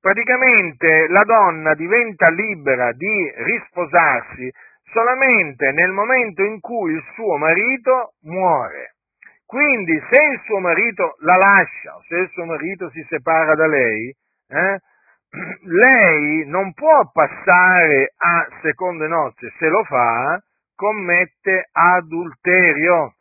[0.00, 4.50] praticamente la donna diventa libera di risposarsi
[4.92, 8.94] solamente nel momento in cui il suo marito muore.
[9.50, 14.14] Quindi se il suo marito la lascia se il suo marito si separa da lei,
[14.46, 14.78] eh,
[15.66, 20.40] lei non può passare a seconde nozze, se lo fa
[20.76, 23.16] commette adulterio.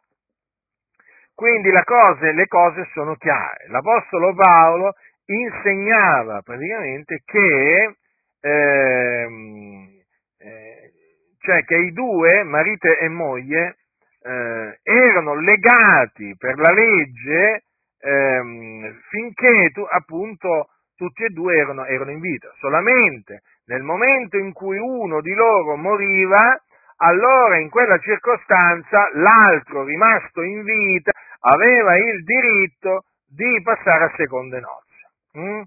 [1.33, 3.65] Quindi cose, le cose sono chiare.
[3.69, 4.93] L'Apostolo Paolo
[5.25, 7.95] insegnava praticamente che,
[8.39, 9.89] ehm,
[10.37, 10.91] eh,
[11.39, 13.77] cioè che i due, marito e moglie,
[14.21, 17.63] eh, erano legati per la legge
[17.99, 22.51] ehm, finché tu, appunto tutti e due erano, erano in vita.
[22.59, 26.59] Solamente nel momento in cui uno di loro moriva,
[26.97, 34.59] allora in quella circostanza l'altro rimasto in vita aveva il diritto di passare a seconde
[34.59, 35.37] nozze.
[35.37, 35.61] Mm?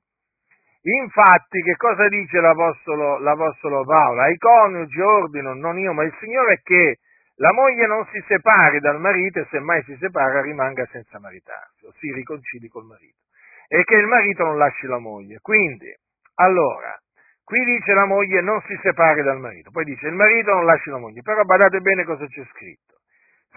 [0.84, 4.22] Infatti, che cosa dice l'Apostolo, l'Apostolo Paolo?
[4.22, 6.98] Ai coniugi ordino, non io ma il Signore, che
[7.36, 11.86] la moglie non si separi dal marito e se mai si separa rimanga senza maritarsi,
[11.86, 13.18] o si riconcili col marito.
[13.68, 15.38] E che il marito non lasci la moglie.
[15.40, 15.90] Quindi,
[16.36, 16.94] allora,
[17.42, 20.90] qui dice la moglie non si separi dal marito, poi dice il marito non lasci
[20.90, 22.96] la moglie, però badate bene cosa c'è scritto.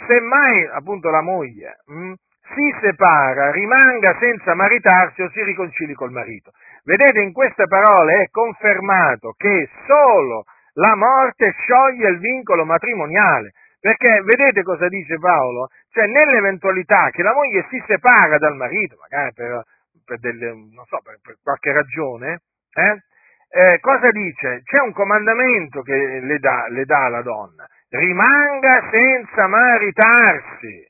[0.08, 2.14] Se mai, appunto, la moglie mh, hm,
[2.54, 6.52] si separa, rimanga senza maritarsi o si riconcili col marito.
[6.84, 13.54] Vedete, in queste parole è confermato che solo la morte scioglie il vincolo matrimoniale.
[13.86, 15.68] Perché vedete cosa dice Paolo?
[15.92, 19.64] Cioè, nell'eventualità che la moglie si separa dal marito, magari per,
[20.04, 20.56] per, delle,
[20.88, 22.42] so, per, per qualche ragione,
[22.74, 23.04] eh,
[23.48, 24.64] eh, cosa dice?
[24.64, 30.90] C'è un comandamento che le dà, le dà la donna, rimanga senza maritarsi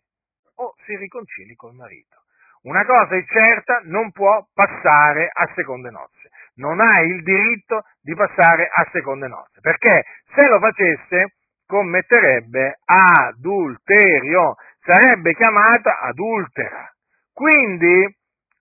[0.55, 2.23] o si riconcili col marito.
[2.62, 8.15] Una cosa è certa, non può passare a seconde nozze, non ha il diritto di
[8.15, 11.34] passare a seconde nozze, perché se lo facesse
[11.65, 16.91] commetterebbe adulterio, sarebbe chiamata adultera.
[17.34, 18.08] Quindi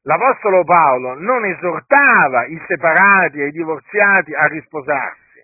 [0.03, 5.43] l'Apostolo Paolo non esortava i separati e i divorziati a risposarsi,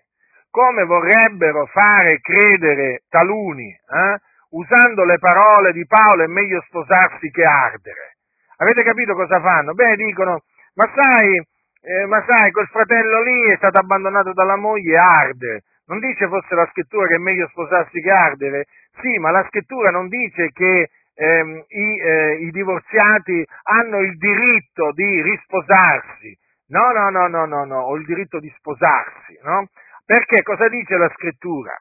[0.49, 4.19] come vorrebbero fare credere taluni, eh?
[4.51, 8.17] usando le parole di Paolo è meglio sposarsi che ardere.
[8.57, 9.73] Avete capito cosa fanno?
[9.73, 10.43] Beh, dicono,
[10.75, 11.35] ma sai,
[11.81, 15.63] eh, ma sai, quel fratello lì è stato abbandonato dalla moglie e arde.
[15.91, 18.67] Non dice forse la scrittura che è meglio sposarsi che ardere?
[19.01, 24.93] Sì, ma la scrittura non dice che ehm, i, eh, i, divorziati hanno il diritto
[24.93, 26.33] di risposarsi.
[26.67, 29.67] No, no, no, no, no, no, ho il diritto di sposarsi, no?
[30.05, 31.77] Perché cosa dice la scrittura?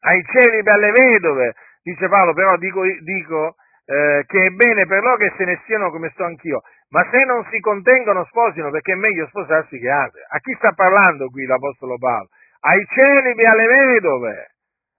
[0.00, 3.54] Ai celibi alle vedove, dice Paolo, però dico, dico
[3.86, 7.24] eh, che è bene per loro che se ne stiano come sto anch'io, ma se
[7.24, 10.26] non si contengono sposino perché è meglio sposarsi che ardere.
[10.30, 12.28] A chi sta parlando qui l'Apostolo Paolo?
[12.66, 14.54] Ai celibi e alle vedove.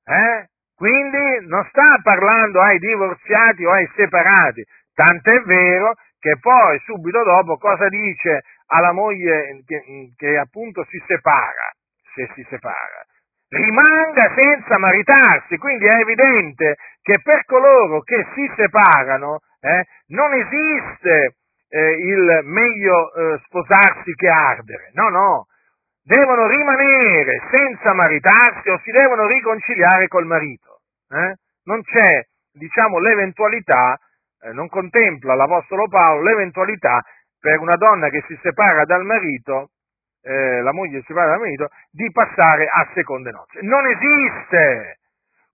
[0.06, 0.48] Eh?
[0.76, 7.58] Quindi non sta parlando ai divorziati o ai separati, tant'è vero che poi subito dopo
[7.58, 9.84] cosa dice alla moglie che,
[10.18, 11.72] che appunto si separa,
[12.14, 13.06] se si separa?
[13.48, 21.36] Rimanga senza maritarsi, quindi è evidente che per coloro che si separano eh, non esiste
[21.70, 25.46] eh, il meglio eh, sposarsi che ardere, no, no,
[26.06, 30.82] devono rimanere senza maritarsi o si devono riconciliare col marito.
[31.10, 31.34] Eh?
[31.64, 34.00] Non c'è, diciamo, l'eventualità,
[34.42, 37.04] eh, non contempla l'Apostolo Paolo l'eventualità
[37.40, 39.72] per una donna che si separa dal marito,
[40.22, 43.62] eh, la moglie si separa dal marito, di passare a seconde nozze.
[43.62, 45.00] Non esiste!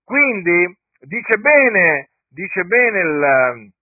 [0.04, 3.72] Quindi dice bene, dice bene il,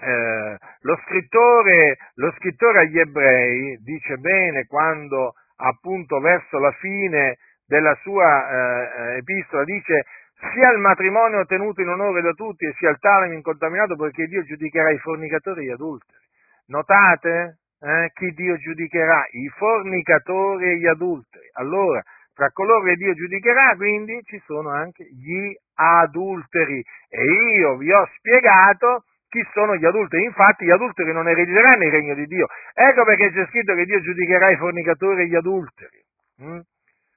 [0.00, 7.94] eh, lo, scrittore, lo scrittore agli ebrei, dice bene quando appunto verso la fine della
[8.02, 10.04] sua eh, epistola, dice
[10.52, 14.42] sia il matrimonio tenuto in onore da tutti e sia il tale incontaminato poiché Dio
[14.42, 16.20] giudicherà i fornicatori e gli adulteri.
[16.66, 19.26] Notate eh, chi Dio giudicherà?
[19.30, 21.48] I fornicatori e gli adulteri.
[21.54, 22.02] Allora,
[22.34, 26.82] tra coloro che Dio giudicherà, quindi ci sono anche gli adulteri.
[27.08, 30.24] E io vi ho spiegato chi sono gli adulteri.
[30.24, 32.48] Infatti gli adulteri non erediteranno il regno di Dio.
[32.74, 36.04] Ecco perché c'è scritto che Dio giudicherà i fornicatori e gli adulteri.
[36.42, 36.60] Mm?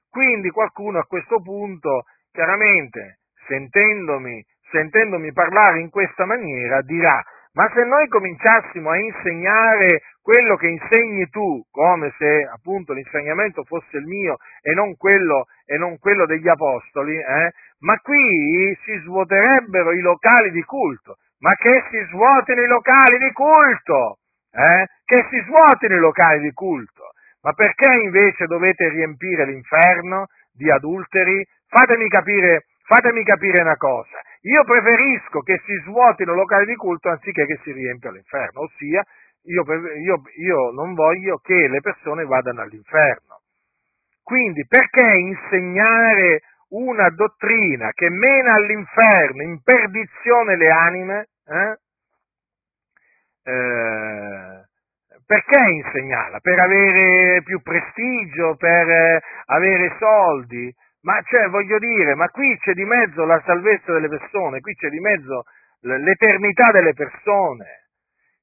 [0.09, 4.41] Quindi qualcuno a questo punto, chiaramente, sentendomi,
[4.71, 7.21] sentendomi parlare in questa maniera, dirà,
[7.55, 13.97] Ma se noi cominciassimo a insegnare quello che insegni tu, come se appunto l'insegnamento fosse
[13.97, 19.93] il mio e non quello, e non quello degli apostoli, eh, ma qui si svuoterebbero
[19.93, 21.15] i locali di culto.
[21.45, 24.17] Ma che si svuotino i locali di culto!
[24.49, 24.87] Eh?
[25.05, 27.11] Che si svuotino i locali di culto!
[27.43, 31.45] Ma perché invece dovete riempire l'inferno di adulteri?
[31.67, 34.17] Fatemi capire, fatemi capire una cosa.
[34.41, 39.03] Io preferisco che si svuotino locali di culto anziché che si riempia l'inferno, ossia
[39.43, 39.63] io,
[40.01, 43.41] io, io non voglio che le persone vadano all'inferno.
[44.23, 51.27] Quindi perché insegnare una dottrina che mena all'inferno, in perdizione le anime?
[51.47, 51.77] Eh?
[53.43, 54.65] Eh,
[55.25, 56.39] perché insegnarla?
[56.39, 60.73] Per avere più prestigio, per eh, avere soldi?
[61.01, 64.89] Ma cioè, voglio dire, ma qui c'è di mezzo la salvezza delle persone, qui c'è
[64.89, 65.43] di mezzo
[65.81, 67.83] l'eternità delle persone.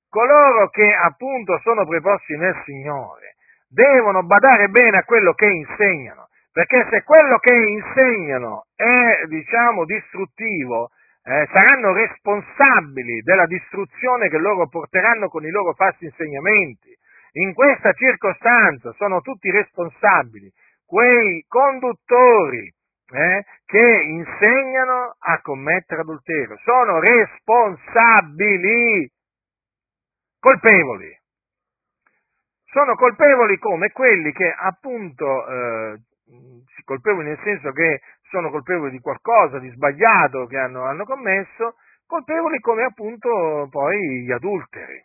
[0.08, 3.36] Coloro che appunto sono preposti nel Signore
[3.68, 10.90] devono badare bene a quello che insegnano, perché se quello che insegnano è, diciamo, distruttivo,
[11.24, 16.96] eh, saranno responsabili della distruzione che loro porteranno con i loro falsi insegnamenti.
[17.34, 20.52] In questa circostanza sono tutti responsabili
[20.92, 22.70] quei conduttori
[23.12, 26.58] eh, che insegnano a commettere adulterio.
[26.64, 29.10] Sono responsabili,
[30.38, 31.18] colpevoli.
[32.64, 35.98] Sono colpevoli come quelli che appunto, eh,
[36.84, 38.02] colpevoli nel senso che
[38.32, 41.76] sono colpevoli di qualcosa di sbagliato che hanno, hanno commesso,
[42.06, 45.04] colpevoli come appunto poi gli adulteri.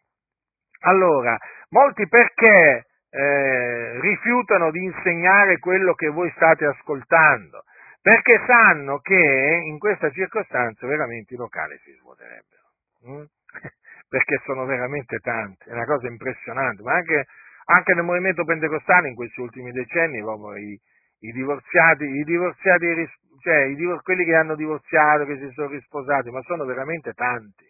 [0.86, 1.38] Allora,
[1.72, 7.64] molti perché eh, rifiutano di insegnare quello che voi state ascoltando,
[8.02, 12.64] perché sanno che in questa circostanza veramente i locali si svuoterebbero,
[13.04, 13.26] hm?
[14.08, 17.26] perché sono veramente tanti, è una cosa impressionante, ma anche,
[17.66, 20.80] anche nel movimento pentecostale in questi ultimi decenni proprio i,
[21.20, 23.10] i divorziati, i divorziati
[23.42, 27.66] cioè i divor- quelli che hanno divorziato, che si sono risposati, ma sono veramente tanti,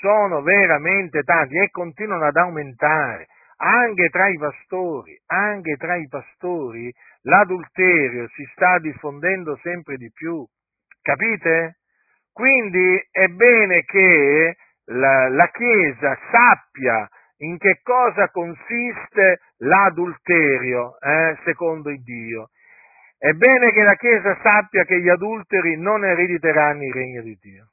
[0.00, 3.26] sono veramente tanti e continuano ad aumentare
[3.58, 10.46] anche tra i pastori, anche tra i pastori, l'adulterio si sta diffondendo sempre di più.
[11.02, 11.78] Capite?
[12.32, 17.08] Quindi è bene che la, la Chiesa sappia
[17.38, 22.50] in che cosa consiste l'adulterio, eh, secondo il Dio.
[23.20, 27.70] È bene che la Chiesa sappia che gli adulteri non erediteranno il regno di Dio.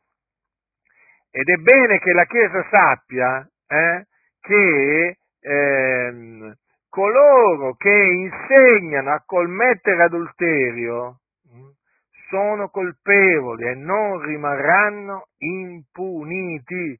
[1.30, 4.06] Ed è bene che la Chiesa sappia eh,
[4.40, 6.52] che ehm,
[6.90, 11.20] coloro che insegnano a commettere adulterio
[11.54, 11.68] mm,
[12.30, 17.00] sono colpevoli e non rimarranno impuniti.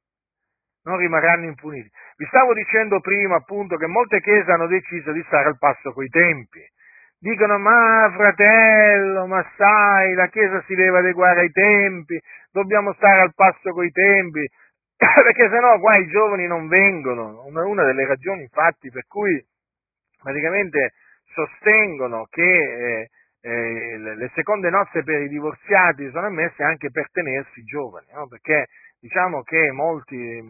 [0.84, 1.90] Non rimarranno impuniti.
[2.18, 6.10] Vi stavo dicendo prima appunto che molte chiese hanno deciso di stare al passo coi
[6.10, 6.62] tempi.
[7.18, 12.20] Dicono, ma fratello, ma sai, la Chiesa si deve adeguare ai tempi,
[12.52, 14.48] dobbiamo stare al passo coi tempi.
[15.24, 17.44] perché sennò qua i giovani non vengono.
[17.46, 19.44] Una, delle ragioni infatti per cui
[20.22, 20.94] praticamente
[21.34, 23.10] sostengono che eh,
[23.42, 28.28] eh, le seconde nozze per i divorziati sono ammesse anche per tenersi giovani, no?
[28.28, 28.68] perché
[29.00, 30.42] diciamo che molti,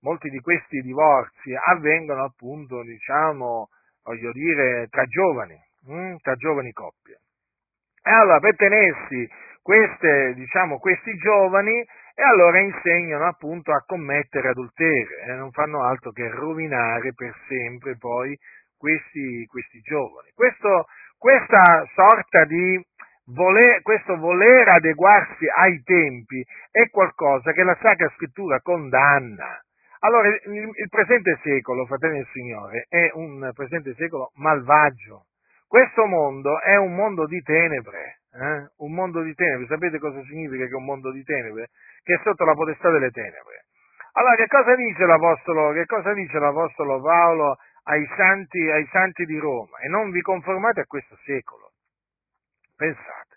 [0.00, 3.68] molti, di questi divorzi avvengono appunto, diciamo,
[4.04, 6.16] voglio dire, tra giovani, hm?
[6.22, 7.20] tra giovani coppie.
[8.02, 9.28] E allora per tenersi
[9.62, 16.12] queste, diciamo, questi giovani e allora insegnano appunto a commettere adulterio e non fanno altro
[16.12, 18.38] che rovinare per sempre poi
[18.76, 20.30] questi, questi giovani.
[20.34, 20.86] Questo,
[21.18, 22.78] questa sorta di
[23.26, 29.60] voler, questo voler adeguarsi ai tempi è qualcosa che la Sacra Scrittura condanna.
[30.00, 35.24] Allora, il, il presente secolo, fratelli del Signore, è un presente secolo malvagio.
[35.66, 38.70] Questo mondo è un mondo di tenebre, eh?
[38.78, 39.66] un mondo di tenebre.
[39.66, 41.70] Sapete cosa significa che è un mondo di tenebre?
[42.04, 43.64] che è sotto la potestà delle tenebre.
[44.12, 49.78] Allora, che cosa dice l'Apostolo, cosa dice l'Apostolo Paolo ai santi, ai santi di Roma?
[49.78, 51.72] E non vi conformate a questo secolo.
[52.76, 53.34] Pensate.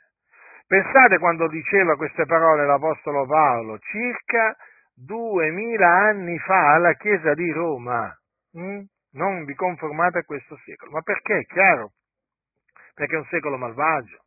[0.68, 4.56] Pensate quando diceva queste parole l'Apostolo Paolo, circa
[4.94, 8.14] duemila anni fa alla Chiesa di Roma.
[8.52, 8.82] Hm?
[9.14, 10.92] Non vi conformate a questo secolo.
[10.92, 11.40] Ma perché?
[11.40, 11.94] È chiaro.
[12.98, 14.24] Perché è un secolo malvagio,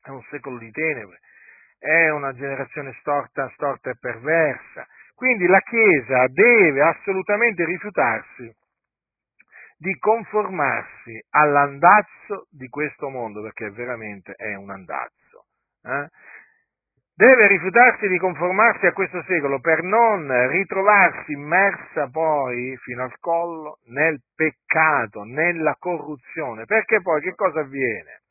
[0.00, 1.20] è un secolo di tenebre,
[1.78, 4.86] è una generazione storta, storta e perversa.
[5.14, 8.50] Quindi la Chiesa deve assolutamente rifiutarsi
[9.76, 15.44] di conformarsi all'andazzo di questo mondo, perché veramente è un andazzo.
[15.82, 16.08] Eh?
[17.20, 23.76] Deve rifiutarsi di conformarsi a questo secolo per non ritrovarsi immersa poi fino al collo
[23.88, 28.22] nel peccato, nella corruzione, perché poi che cosa avviene?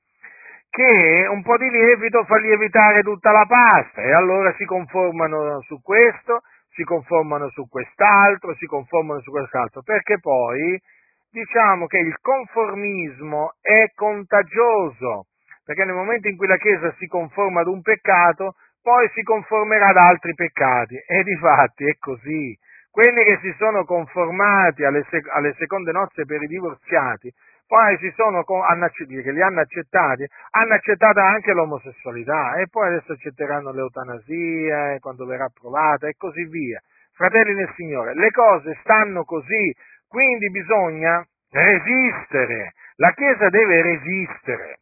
[0.71, 5.79] Che un po' di lievito fa lievitare tutta la pasta e allora si conformano su
[5.83, 10.81] questo, si conformano su quest'altro, si conformano su quest'altro, perché poi
[11.29, 15.27] diciamo che il conformismo è contagioso,
[15.63, 19.87] perché nel momento in cui la Chiesa si conforma ad un peccato, poi si conformerà
[19.87, 20.95] ad altri peccati.
[20.95, 22.57] E di fatti è così.
[22.91, 27.31] Quelli che si sono conformati alle, sec- alle seconde nozze per i divorziati,
[27.67, 33.71] poi si sono, che li hanno accettati, hanno accettato anche l'omosessualità e poi adesso accetteranno
[33.71, 36.81] l'eutanasia quando verrà approvata e così via.
[37.13, 39.75] Fratelli nel Signore, le cose stanno così,
[40.07, 42.73] quindi bisogna resistere.
[42.95, 44.79] La Chiesa deve resistere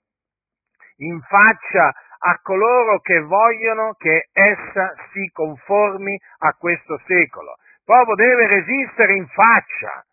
[0.99, 7.55] in faccia a coloro che vogliono che essa si conformi a questo secolo.
[7.83, 10.03] Proprio deve resistere in faccia,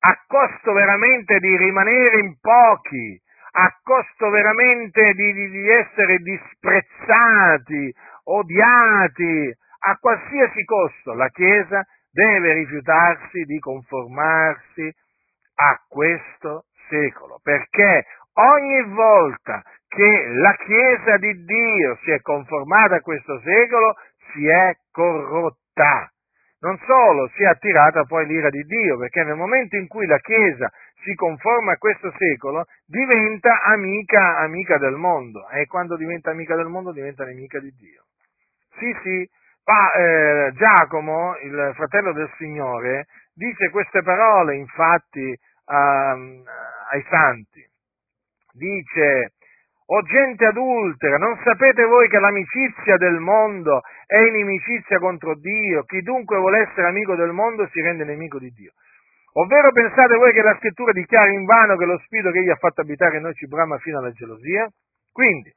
[0.00, 3.20] a costo veramente di rimanere in pochi,
[3.52, 7.92] a costo veramente di, di, di essere disprezzati,
[8.24, 14.92] odiati, a qualsiasi costo la Chiesa deve rifiutarsi di conformarsi
[15.54, 18.06] a questo secolo, perché
[18.38, 23.94] ogni volta che la Chiesa di Dio si è conformata a questo secolo,
[24.32, 26.10] si è corrotta.
[26.60, 30.18] Non solo si è attirata poi l'ira di Dio, perché nel momento in cui la
[30.18, 30.70] Chiesa
[31.02, 35.48] si conforma a questo secolo, diventa amica, amica del mondo.
[35.50, 38.02] E quando diventa amica del mondo, diventa nemica di Dio.
[38.78, 39.30] Sì, sì,
[39.64, 47.66] ma eh, Giacomo, il fratello del Signore, dice queste parole, infatti, uh, ai santi.
[48.58, 49.34] Dice,
[49.86, 55.84] o gente adultera, non sapete voi che l'amicizia del mondo è inimicizia contro Dio?
[55.84, 58.72] Chi dunque vuole essere amico del mondo si rende nemico di Dio.
[59.34, 62.56] Ovvero pensate voi che la scrittura dichiara in vano che lo spirito che egli ha
[62.56, 64.68] fatto abitare in noi ci brama fino alla gelosia?
[65.12, 65.54] Quindi,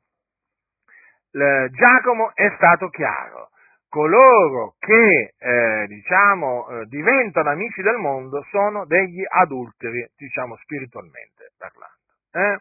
[1.31, 3.49] Giacomo è stato chiaro.
[3.89, 11.99] Coloro che, eh, diciamo, eh, diventano amici del mondo sono degli adulteri, diciamo, spiritualmente parlando.
[12.31, 12.59] Eh?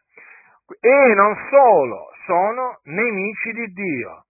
[0.81, 4.25] E non solo, sono nemici di Dio.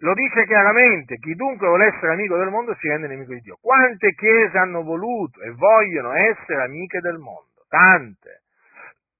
[0.00, 3.56] Lo dice chiaramente, chi dunque vuole essere amico del mondo si rende nemico di Dio.
[3.60, 7.64] Quante chiese hanno voluto e vogliono essere amiche del mondo?
[7.68, 8.42] Tante.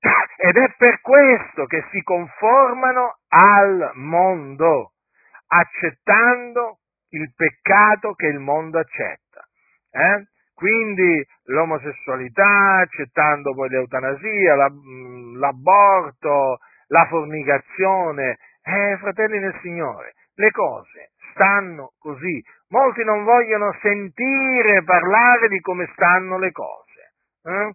[0.36, 4.92] Ed è per questo che si conformano al mondo,
[5.47, 6.78] accettando
[7.11, 9.49] il peccato che il mondo accetta.
[9.90, 10.26] Eh?
[10.57, 18.39] Quindi l'omosessualità, accettando poi l'eutanasia, la, mm, l'aborto, la fornicazione.
[18.63, 22.43] Eh, fratelli del Signore, le cose stanno così.
[22.71, 27.13] Molti non vogliono sentire parlare di come stanno le cose.
[27.45, 27.73] Eh?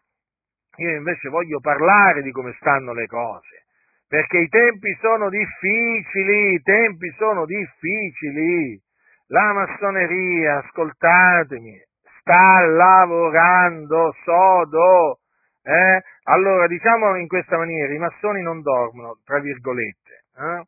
[0.77, 3.65] Io invece voglio parlare di come stanno le cose,
[4.07, 8.81] perché i tempi sono difficili, i tempi sono difficili.
[9.27, 11.79] La massoneria, ascoltatemi,
[12.21, 15.19] sta lavorando sodo.
[15.63, 16.01] Eh?
[16.23, 20.63] Allora, diciamo in questa maniera, i massoni non dormono, tra virgolette, eh?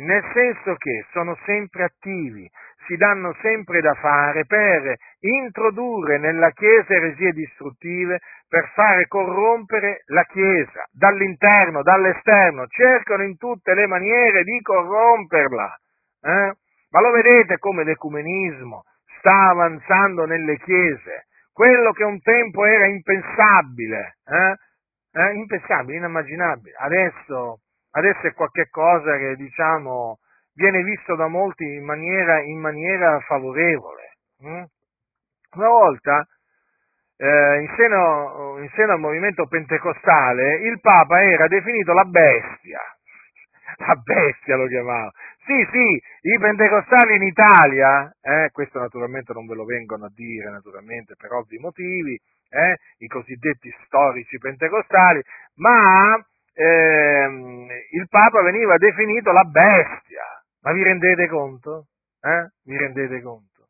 [0.00, 2.48] nel senso che sono sempre attivi,
[2.86, 10.24] si danno sempre da fare per introdurre nella Chiesa eresie distruttive, per fare corrompere la
[10.24, 15.76] Chiesa dall'interno, dall'esterno, cercano in tutte le maniere di corromperla.
[16.22, 16.52] Eh?
[16.90, 18.82] Ma lo vedete come l'ecumenismo,
[19.20, 24.56] sta avanzando nelle chiese, quello che un tempo era impensabile, eh?
[25.12, 25.34] Eh?
[25.34, 27.60] impensabile, inimmaginabile, adesso,
[27.92, 30.18] adesso è qualcosa che diciamo
[30.54, 34.16] viene visto da molti in maniera, in maniera favorevole.
[34.40, 34.64] Hm?
[35.56, 36.26] Una volta,
[37.16, 42.80] eh, in, seno, in seno al movimento pentecostale, il Papa era definito la bestia,
[43.86, 45.10] la bestia lo chiamava,
[45.44, 50.50] sì, sì, i pentecostali in Italia, eh, questo naturalmente non ve lo vengono a dire,
[50.50, 52.18] naturalmente per ovvi motivi,
[52.50, 55.22] eh, i cosiddetti storici pentecostali,
[55.56, 56.14] ma
[56.54, 60.24] ehm, il Papa veniva definito la bestia.
[60.62, 61.86] Ma vi rendete conto?
[62.20, 62.50] Eh?
[62.64, 63.68] Vi rendete conto?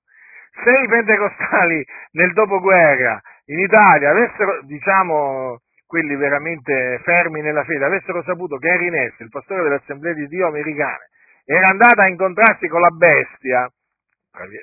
[0.65, 5.61] Se i pentecostali nel dopoguerra in Italia avessero, diciamo,
[5.91, 10.47] quelli veramente fermi nella fede, avessero saputo che Henry Ness, il pastore dell'Assemblea di Dio
[10.47, 11.03] americana,
[11.45, 13.69] era andata a incontrarsi con la bestia,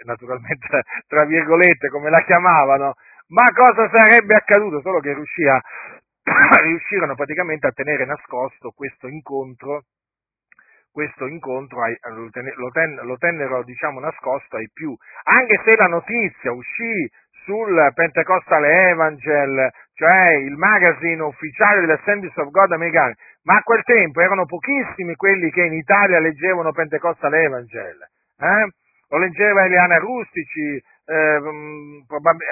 [0.05, 2.93] naturalmente tra virgolette come la chiamavano,
[3.27, 4.79] ma cosa sarebbe accaduto?
[4.79, 5.43] Solo che riuscì
[6.63, 9.83] riuscirono praticamente a tenere nascosto questo incontro,
[10.89, 12.29] questo incontro lo,
[13.03, 17.11] lo tennero diciamo, nascosto ai più, anche se la notizia uscì
[17.47, 24.19] sul Pentecostal Evangel, cioè il magazine ufficiale dell'Assemblies of God americano, ma a quel tempo
[24.19, 27.97] erano pochissimi quelli che in Italia leggevano Pentecostal Evangel.
[28.37, 28.67] Eh?
[29.09, 30.75] Lo leggeva Eliana Rustici,
[31.05, 31.41] eh,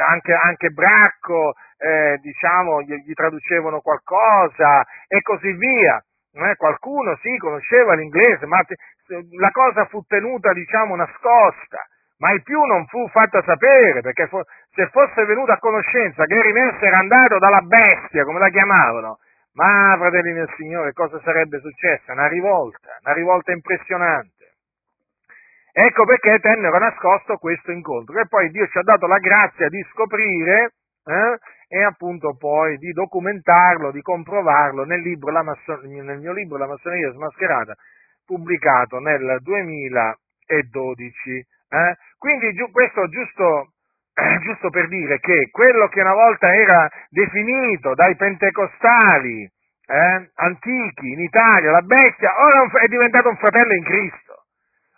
[0.10, 6.02] anche, anche, Bracco, eh, diciamo, gli, gli, traducevano qualcosa e così via.
[6.32, 8.60] Eh, qualcuno sì, conosceva l'inglese, ma
[9.38, 11.86] la cosa fu tenuta, diciamo, nascosta,
[12.26, 16.82] mai più non fu fatta sapere, perché fo- se fosse venuto a conoscenza che Erinès
[16.82, 19.20] era andato dalla bestia, come la chiamavano,
[19.54, 22.14] ma, fratelli del Signore, cosa sarebbe successa?
[22.14, 24.54] Una rivolta, una rivolta impressionante.
[25.72, 29.86] Ecco perché tennero nascosto questo incontro, e poi Dio ci ha dato la grazia di
[29.92, 30.72] scoprire
[31.06, 36.68] eh, e appunto poi di documentarlo, di comprovarlo nel, libro, Masso- nel mio libro La
[36.68, 37.76] massoneria smascherata,
[38.26, 41.46] pubblicato nel 2012.
[41.76, 41.98] Eh?
[42.18, 43.74] Quindi giu- questo giusto,
[44.14, 49.44] eh, giusto per dire che quello che una volta era definito dai pentecostali
[49.88, 54.44] eh, antichi in Italia, la bestia, ora è diventato un fratello in Cristo.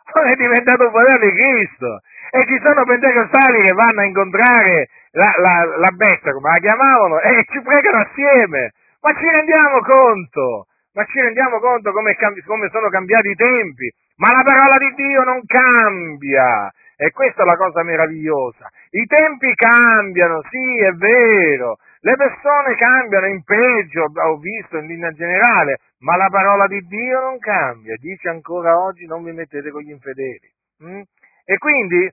[0.13, 1.99] Ora è diventato un fratello in Cristo.
[2.31, 7.19] E ci sono pentecostali che vanno a incontrare la, la, la bestia, come la chiamavano,
[7.19, 8.71] e ci pregano assieme.
[9.01, 10.67] Ma ci rendiamo conto?
[10.97, 13.93] Ma ci rendiamo conto come, come sono cambiati i tempi?
[14.15, 16.73] Ma la parola di Dio non cambia.
[16.95, 18.67] E questa è la cosa meravigliosa.
[18.89, 21.77] I tempi cambiano, sì, è vero.
[21.99, 27.19] Le persone cambiano in peggio, ho visto in linea generale, ma la parola di Dio
[27.19, 27.95] non cambia.
[27.97, 30.51] Dice ancora oggi non vi mettete con gli infedeli.
[30.83, 31.01] Mm?
[31.45, 32.11] E quindi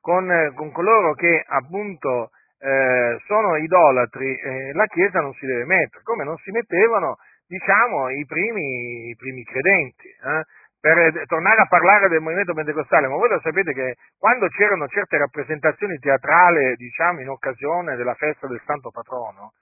[0.00, 6.02] con, con coloro che appunto eh, sono idolatri, eh, la Chiesa non si deve mettere,
[6.02, 10.08] come non si mettevano, diciamo, i primi, i primi credenti.
[10.08, 10.42] Eh?
[10.80, 15.16] Per tornare a parlare del movimento pentecostale, ma voi lo sapete che quando c'erano certe
[15.16, 19.52] rappresentazioni teatrali, diciamo, in occasione della festa del Santo Patrono,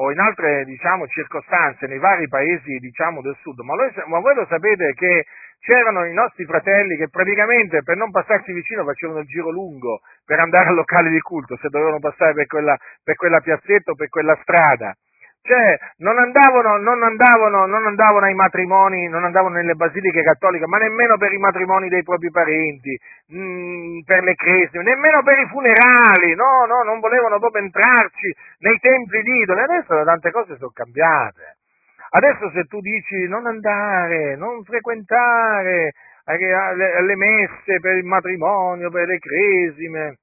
[0.00, 4.34] o in altre diciamo, circostanze nei vari paesi diciamo, del sud, ma, lo, ma, voi
[4.34, 5.24] lo sapete che
[5.58, 10.38] c'erano i nostri fratelli che praticamente per non passarci vicino facevano il giro lungo per
[10.38, 14.08] andare al locale di culto, se dovevano passare per quella, per quella piazzetta o per
[14.08, 14.94] quella strada.
[15.40, 20.78] Cioè, non andavano, non, andavano, non andavano, ai matrimoni, non andavano nelle basiliche cattoliche, ma
[20.78, 25.46] nemmeno per i matrimoni dei propri parenti, mh, mm, per le cresime, nemmeno per i
[25.46, 29.60] funerali, no, no, non volevano proprio entrarci nei templi di idoli.
[29.60, 31.56] Adesso tante cose sono cambiate.
[32.10, 35.92] Adesso se tu dici non andare, non frequentare
[36.24, 40.16] alle messe per il matrimonio, per le cresime,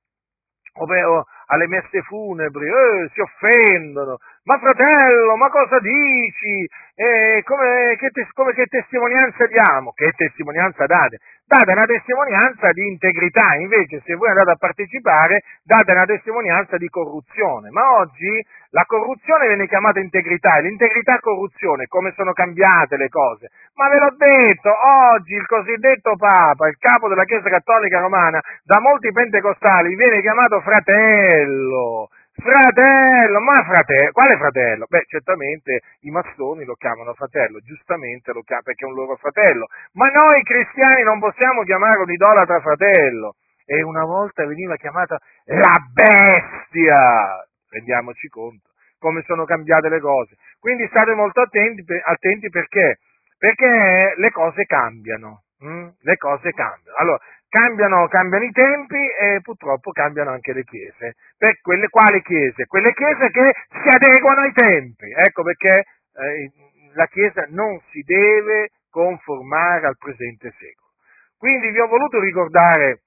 [0.78, 4.18] o alle messe funebri, eh, si offendono.
[4.46, 6.70] Ma fratello, ma cosa dici?
[6.94, 9.92] Eh, come, che, te, come, che testimonianza diamo?
[9.92, 11.18] Che testimonianza date?
[11.48, 16.88] Date una testimonianza di integrità, invece se voi andate a partecipare date una testimonianza di
[16.90, 17.72] corruzione.
[17.72, 23.50] Ma oggi la corruzione viene chiamata integrità e l'integrità corruzione, come sono cambiate le cose.
[23.74, 24.70] Ma ve l'ho detto,
[25.10, 30.62] oggi il cosiddetto Papa, il capo della Chiesa Cattolica Romana, da molti pentecostali viene chiamato
[30.62, 32.10] fratello.
[32.36, 34.86] Fratello, ma fratello, quale fratello?
[34.90, 39.68] Beh, certamente i massoni lo chiamano fratello, giustamente lo chiamano perché è un loro fratello,
[39.94, 43.36] ma noi cristiani non possiamo chiamare un idolatra fratello.
[43.66, 48.70] E una volta veniva chiamata la bestia, rendiamoci conto
[49.00, 50.36] come sono cambiate le cose.
[50.60, 52.98] Quindi state molto attenti, attenti perché?
[53.38, 55.90] Perché le cose cambiano, hm?
[56.02, 56.98] le cose cambiano.
[56.98, 61.16] Allora, cambiano, cambiano, i tempi e purtroppo cambiano anche le chiese.
[61.38, 62.66] Per quelle quali chiese?
[62.66, 65.12] Quelle chiese che si adeguano ai tempi.
[65.12, 66.52] Ecco perché eh,
[66.94, 70.94] la Chiesa non si deve conformare al presente secolo.
[71.38, 73.02] Quindi vi ho voluto ricordare,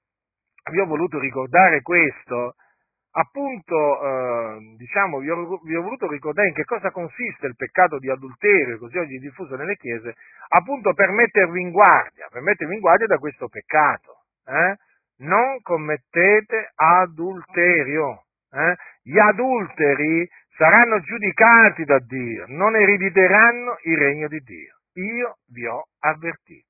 [0.71, 2.55] vi ho voluto ricordare questo
[3.11, 7.97] appunto, eh, diciamo, vi ho, vi ho, voluto ricordare in che cosa consiste il peccato
[7.97, 10.15] di adulterio, così oggi diffuso nelle chiese,
[10.49, 14.23] appunto per mettervi in guardia, per mettervi in guardia da questo peccato.
[14.45, 14.75] Eh?
[15.19, 18.23] Non commettete adulterio.
[18.51, 18.75] Eh?
[19.03, 24.75] Gli adulteri saranno giudicati da Dio, non erediteranno il regno di Dio.
[24.93, 26.65] Io vi ho avvertiti.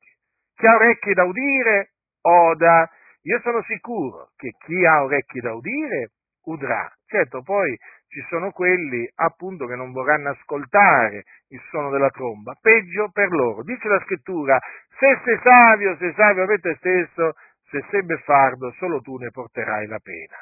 [0.56, 2.90] Chi ha orecchi da udire, oda.
[3.24, 6.12] Io sono sicuro che chi ha orecchi da udire,
[6.50, 6.92] udrà.
[7.06, 7.78] Certo, poi
[8.08, 13.64] ci sono quelli appunto che non vorranno ascoltare il suono della tromba, peggio per loro.
[13.64, 14.60] Dice la scrittura,
[14.98, 17.34] se sei savio, sei savio per te stesso,
[17.70, 20.38] se sei beffardo, solo tu ne porterai la pena.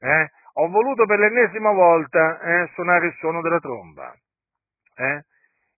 [0.00, 0.30] Eh?
[0.54, 4.14] Ho voluto per l'ennesima volta eh, suonare il suono della tromba.
[4.96, 5.24] Eh?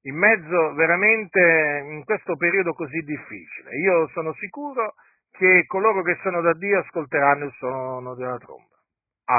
[0.05, 3.77] in mezzo veramente in questo periodo così difficile.
[3.77, 4.95] Io sono sicuro
[5.31, 8.72] che coloro che sono da Dio ascolteranno il suono della tromba,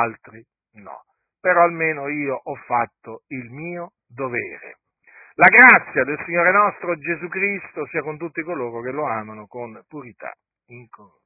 [0.01, 1.03] altri no.
[1.39, 4.77] Però almeno io ho fatto il mio dovere.
[5.35, 9.83] La grazia del Signore nostro Gesù Cristo sia con tutti coloro che lo amano con
[9.87, 10.31] purità
[10.67, 11.22] incorrotta.